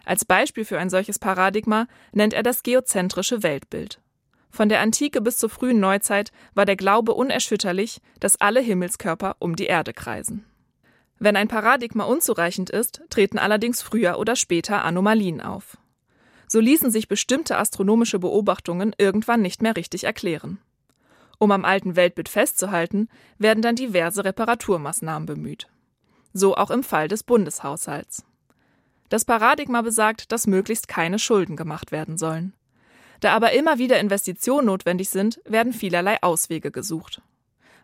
[0.05, 3.99] Als Beispiel für ein solches Paradigma nennt er das geozentrische Weltbild.
[4.55, 9.57] Von der Antike bis zur frühen Neuzeit war der Glaube unerschütterlich, dass alle Himmelskörper um
[9.57, 10.45] die Erde kreisen.
[11.19, 15.75] Wenn ein Paradigma unzureichend ist, treten allerdings früher oder später Anomalien auf.
[16.47, 20.59] So ließen sich bestimmte astronomische Beobachtungen irgendwann nicht mehr richtig erklären.
[21.37, 25.67] Um am alten Weltbild festzuhalten, werden dann diverse Reparaturmaßnahmen bemüht.
[26.31, 28.23] So auch im Fall des Bundeshaushalts.
[29.09, 32.53] Das Paradigma besagt, dass möglichst keine Schulden gemacht werden sollen.
[33.19, 37.21] Da aber immer wieder Investitionen notwendig sind, werden vielerlei Auswege gesucht.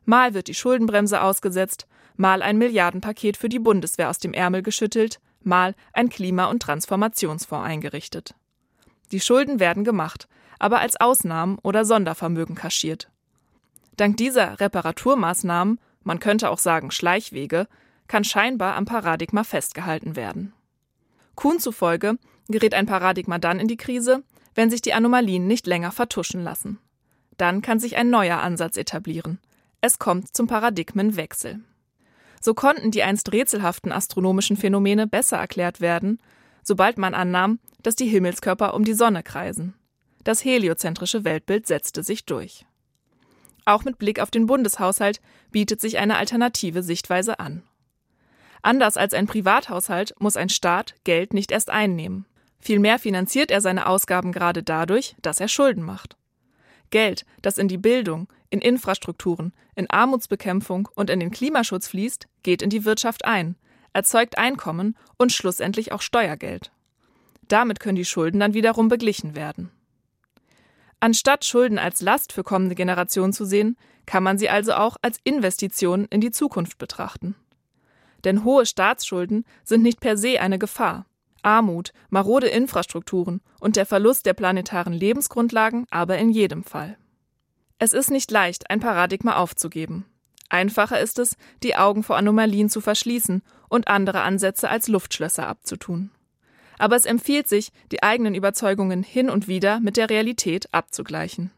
[0.05, 5.19] Mal wird die Schuldenbremse ausgesetzt, mal ein Milliardenpaket für die Bundeswehr aus dem Ärmel geschüttelt,
[5.41, 8.35] mal ein Klima- und Transformationsfonds eingerichtet.
[9.11, 10.27] Die Schulden werden gemacht,
[10.59, 13.09] aber als Ausnahmen oder Sondervermögen kaschiert.
[13.97, 17.67] Dank dieser Reparaturmaßnahmen, man könnte auch sagen Schleichwege,
[18.07, 20.53] kann scheinbar am Paradigma festgehalten werden.
[21.35, 22.17] Kuhn zufolge
[22.47, 24.23] gerät ein Paradigma dann in die Krise,
[24.55, 26.79] wenn sich die Anomalien nicht länger vertuschen lassen.
[27.37, 29.39] Dann kann sich ein neuer Ansatz etablieren.
[29.81, 31.61] Es kommt zum Paradigmenwechsel.
[32.39, 36.19] So konnten die einst rätselhaften astronomischen Phänomene besser erklärt werden,
[36.63, 39.73] sobald man annahm, dass die Himmelskörper um die Sonne kreisen.
[40.23, 42.65] Das heliozentrische Weltbild setzte sich durch.
[43.65, 47.63] Auch mit Blick auf den Bundeshaushalt bietet sich eine alternative Sichtweise an.
[48.61, 52.25] Anders als ein Privathaushalt muss ein Staat Geld nicht erst einnehmen.
[52.61, 56.15] Vielmehr finanziert er seine Ausgaben gerade dadurch, dass er Schulden macht.
[56.91, 62.61] Geld, das in die Bildung, in Infrastrukturen, in Armutsbekämpfung und in den Klimaschutz fließt, geht
[62.61, 63.55] in die Wirtschaft ein,
[63.93, 66.71] erzeugt Einkommen und schlussendlich auch Steuergeld.
[67.47, 69.71] Damit können die Schulden dann wiederum beglichen werden.
[70.99, 75.19] Anstatt Schulden als Last für kommende Generationen zu sehen, kann man sie also auch als
[75.23, 77.35] Investition in die Zukunft betrachten.
[78.23, 81.05] Denn hohe Staatsschulden sind nicht per se eine Gefahr.
[81.43, 86.97] Armut, marode Infrastrukturen und der Verlust der planetaren Lebensgrundlagen aber in jedem Fall.
[87.79, 90.05] Es ist nicht leicht, ein Paradigma aufzugeben.
[90.49, 96.11] Einfacher ist es, die Augen vor Anomalien zu verschließen und andere Ansätze als Luftschlösser abzutun.
[96.77, 101.51] Aber es empfiehlt sich, die eigenen Überzeugungen hin und wieder mit der Realität abzugleichen.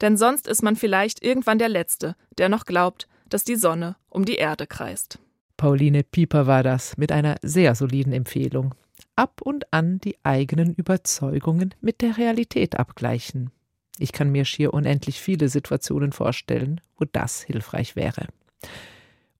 [0.00, 4.24] Denn sonst ist man vielleicht irgendwann der Letzte, der noch glaubt, dass die Sonne um
[4.24, 5.18] die Erde kreist.
[5.56, 8.74] Pauline Pieper war das mit einer sehr soliden Empfehlung.
[9.20, 13.50] Ab und an die eigenen Überzeugungen mit der Realität abgleichen.
[13.98, 18.28] Ich kann mir schier unendlich viele Situationen vorstellen, wo das hilfreich wäre.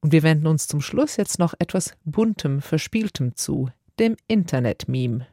[0.03, 5.27] Und wir wenden uns zum Schluss jetzt noch etwas buntem, verspieltem zu, dem Internet-Meme.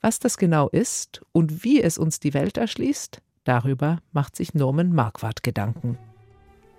[0.00, 4.94] Was das genau ist und wie es uns die Welt erschließt, darüber macht sich Norman
[4.94, 5.98] Marquardt Gedanken.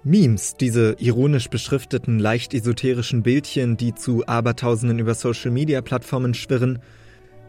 [0.04, 6.80] Memes, diese ironisch beschrifteten, leicht esoterischen Bildchen, die zu Abertausenden über Social-Media-Plattformen schwirren,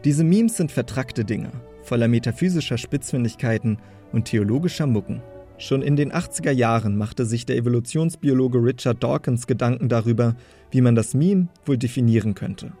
[0.03, 1.51] diese Memes sind vertrackte Dinge,
[1.83, 3.77] voller metaphysischer Spitzfindigkeiten
[4.11, 5.21] und theologischer Mucken.
[5.57, 10.35] Schon in den 80er Jahren machte sich der Evolutionsbiologe Richard Dawkins Gedanken darüber,
[10.71, 12.73] wie man das Meme wohl definieren könnte.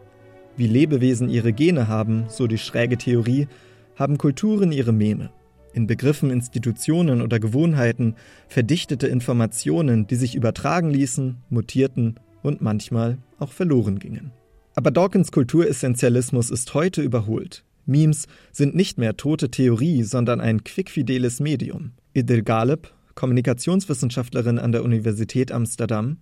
[0.57, 3.47] Wie Lebewesen ihre Gene haben, so die schräge Theorie,
[3.95, 5.29] haben Kulturen ihre Meme.
[5.73, 8.15] In Begriffen, Institutionen oder Gewohnheiten
[8.47, 14.31] verdichtete Informationen, die sich übertragen ließen, mutierten und manchmal auch verloren gingen.
[14.75, 17.63] Aber Dawkins Kulturessentialismus ist heute überholt.
[17.85, 21.91] Memes sind nicht mehr tote Theorie, sondern ein quickfideles Medium.
[22.13, 26.17] Idil Galeb, Kommunikationswissenschaftlerin an der Universität Amsterdam.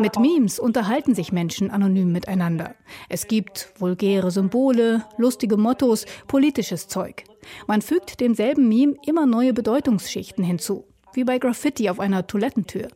[0.00, 2.74] Mit Memes unterhalten sich Menschen anonym miteinander.
[3.08, 7.24] Es gibt vulgäre Symbole, lustige Mottos, politisches Zeug.
[7.66, 12.88] Man fügt demselben Meme immer neue Bedeutungsschichten hinzu, wie bei Graffiti auf einer Toilettentür.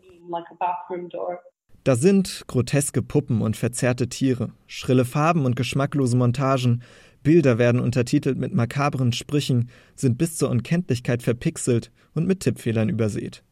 [1.85, 6.83] Da sind groteske Puppen und verzerrte Tiere, schrille Farben und geschmacklose Montagen,
[7.23, 13.43] Bilder werden untertitelt mit makabren Sprüchen, sind bis zur Unkenntlichkeit verpixelt und mit Tippfehlern übersät.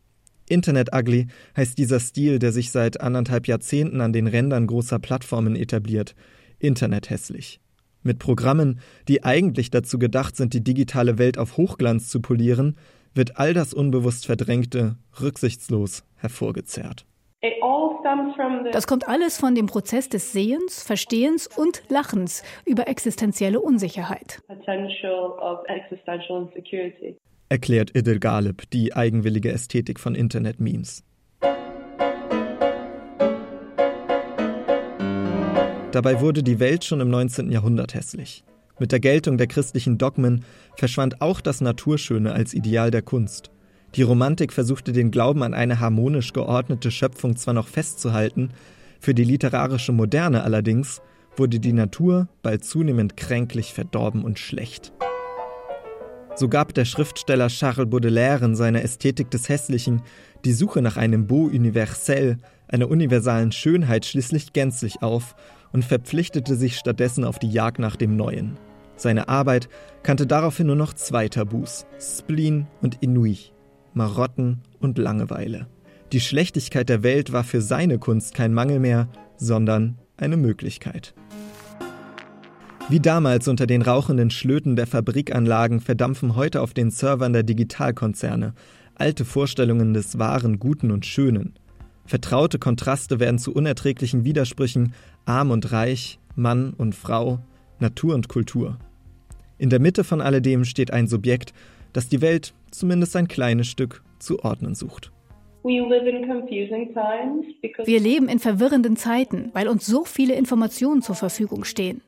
[0.48, 1.26] Internet Ugly
[1.56, 6.14] heißt dieser Stil, der sich seit anderthalb Jahrzehnten an den Rändern großer Plattformen etabliert.
[6.58, 7.60] Internet hässlich.
[8.02, 12.76] Mit Programmen, die eigentlich dazu gedacht sind, die digitale Welt auf Hochglanz zu polieren,
[13.14, 17.04] wird all das unbewusst Verdrängte rücksichtslos hervorgezerrt.
[18.72, 24.42] Das kommt alles von dem Prozess des Sehens, Verstehens und Lachens über existenzielle Unsicherheit.
[27.48, 31.04] Erklärt Idil Galib die eigenwillige Ästhetik von Internet-Memes.
[35.92, 37.50] Dabei wurde die Welt schon im 19.
[37.52, 38.44] Jahrhundert hässlich.
[38.80, 40.44] Mit der Geltung der christlichen Dogmen
[40.76, 43.50] verschwand auch das Naturschöne als Ideal der Kunst.
[43.98, 48.50] Die Romantik versuchte den Glauben an eine harmonisch geordnete Schöpfung zwar noch festzuhalten,
[49.00, 51.02] für die literarische Moderne allerdings
[51.36, 54.92] wurde die Natur bald zunehmend kränklich verdorben und schlecht.
[56.36, 60.02] So gab der Schriftsteller Charles Baudelaire in seiner Ästhetik des Hässlichen
[60.44, 62.38] die Suche nach einem Beau universel,
[62.68, 65.34] einer universalen Schönheit schließlich gänzlich auf
[65.72, 68.58] und verpflichtete sich stattdessen auf die Jagd nach dem Neuen.
[68.94, 69.68] Seine Arbeit
[70.04, 73.57] kannte daraufhin nur noch zwei Tabus: Spleen und Ennui.
[73.98, 75.66] Marotten und Langeweile.
[76.12, 81.14] Die Schlechtigkeit der Welt war für seine Kunst kein Mangel mehr, sondern eine Möglichkeit.
[82.88, 88.54] Wie damals unter den rauchenden Schlöten der Fabrikanlagen verdampfen heute auf den Servern der Digitalkonzerne
[88.94, 91.54] alte Vorstellungen des Wahren, Guten und Schönen.
[92.06, 94.94] Vertraute Kontraste werden zu unerträglichen Widersprüchen
[95.24, 97.40] arm und reich, Mann und Frau,
[97.80, 98.78] Natur und Kultur.
[99.58, 101.52] In der Mitte von alledem steht ein Subjekt,
[101.92, 105.12] das die Welt zumindest ein kleines Stück zu ordnen sucht.
[105.64, 105.82] Wir
[108.00, 112.00] leben in verwirrenden Zeiten, weil uns so viele Informationen zur Verfügung stehen.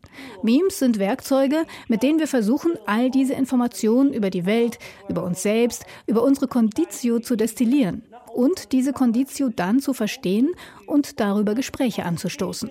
[0.42, 5.42] Memes sind Werkzeuge, mit denen wir versuchen, all diese Informationen über die Welt, über uns
[5.42, 8.02] selbst, über unsere Conditio zu destillieren
[8.34, 10.50] und diese Conditio dann zu verstehen
[10.86, 12.70] und darüber Gespräche anzustoßen.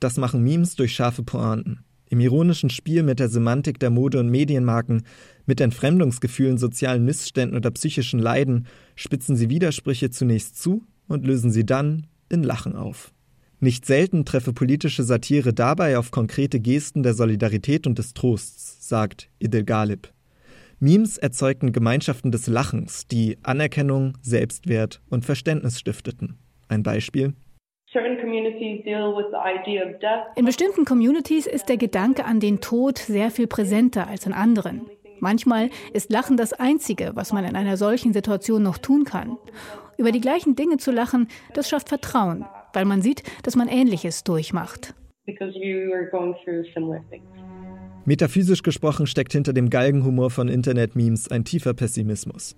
[0.00, 1.84] Das machen Memes durch scharfe Pointen.
[2.14, 5.02] Im ironischen Spiel mit der Semantik der Mode- und Medienmarken,
[5.46, 11.66] mit Entfremdungsgefühlen, sozialen Missständen oder psychischen Leiden spitzen sie Widersprüche zunächst zu und lösen sie
[11.66, 13.12] dann in Lachen auf.
[13.58, 19.28] Nicht selten treffe politische Satire dabei auf konkrete Gesten der Solidarität und des Trosts, sagt
[19.40, 20.12] Idil Galib.
[20.78, 26.36] Memes erzeugten Gemeinschaften des Lachens, die Anerkennung, Selbstwert und Verständnis stifteten.
[26.68, 27.34] Ein Beispiel
[30.36, 34.82] in bestimmten Communities ist der Gedanke an den Tod sehr viel präsenter als in anderen.
[35.20, 39.38] Manchmal ist Lachen das Einzige, was man in einer solchen Situation noch tun kann.
[39.96, 44.24] Über die gleichen Dinge zu lachen, das schafft Vertrauen, weil man sieht, dass man Ähnliches
[44.24, 44.94] durchmacht.
[45.26, 47.24] because you are going through similar things.
[48.04, 52.54] Metaphysisch gesprochen steckt hinter dem Galgenhumor von Internet-Memes ein tiefer Pessimismus.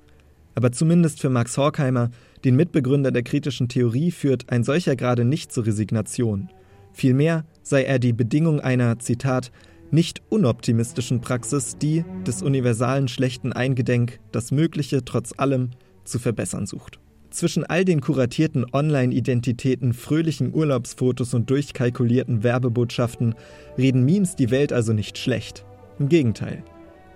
[0.57, 2.11] Aber zumindest für Max Horkheimer,
[2.45, 6.51] den Mitbegründer der kritischen Theorie, führt ein solcher gerade nicht zur Resignation.
[6.93, 9.51] Vielmehr sei er die Bedingung einer, Zitat,
[9.91, 15.71] nicht unoptimistischen Praxis, die des universalen schlechten Eingedenk das Mögliche trotz allem
[16.05, 16.99] zu verbessern sucht.
[17.31, 23.35] Zwischen all den kuratierten Online-Identitäten, fröhlichen Urlaubsfotos und durchkalkulierten Werbebotschaften
[23.77, 25.65] reden Memes die Welt also nicht schlecht.
[25.99, 26.65] Im Gegenteil.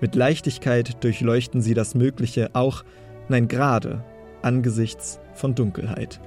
[0.01, 2.85] Mit Leichtigkeit durchleuchten sie das Mögliche auch,
[3.29, 4.05] nein gerade,
[4.43, 6.21] angesichts von Dunkelheit.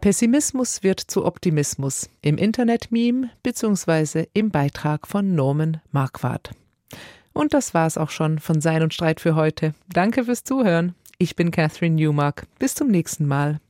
[0.00, 4.26] Pessimismus wird zu Optimismus im Internet-Meme bzw.
[4.34, 6.50] im Beitrag von Norman Marquardt.
[7.32, 9.74] Und das war's auch schon von Sein und Streit für heute.
[9.88, 10.94] Danke fürs Zuhören.
[11.18, 12.46] Ich bin Catherine Newmark.
[12.58, 13.60] Bis zum nächsten Mal.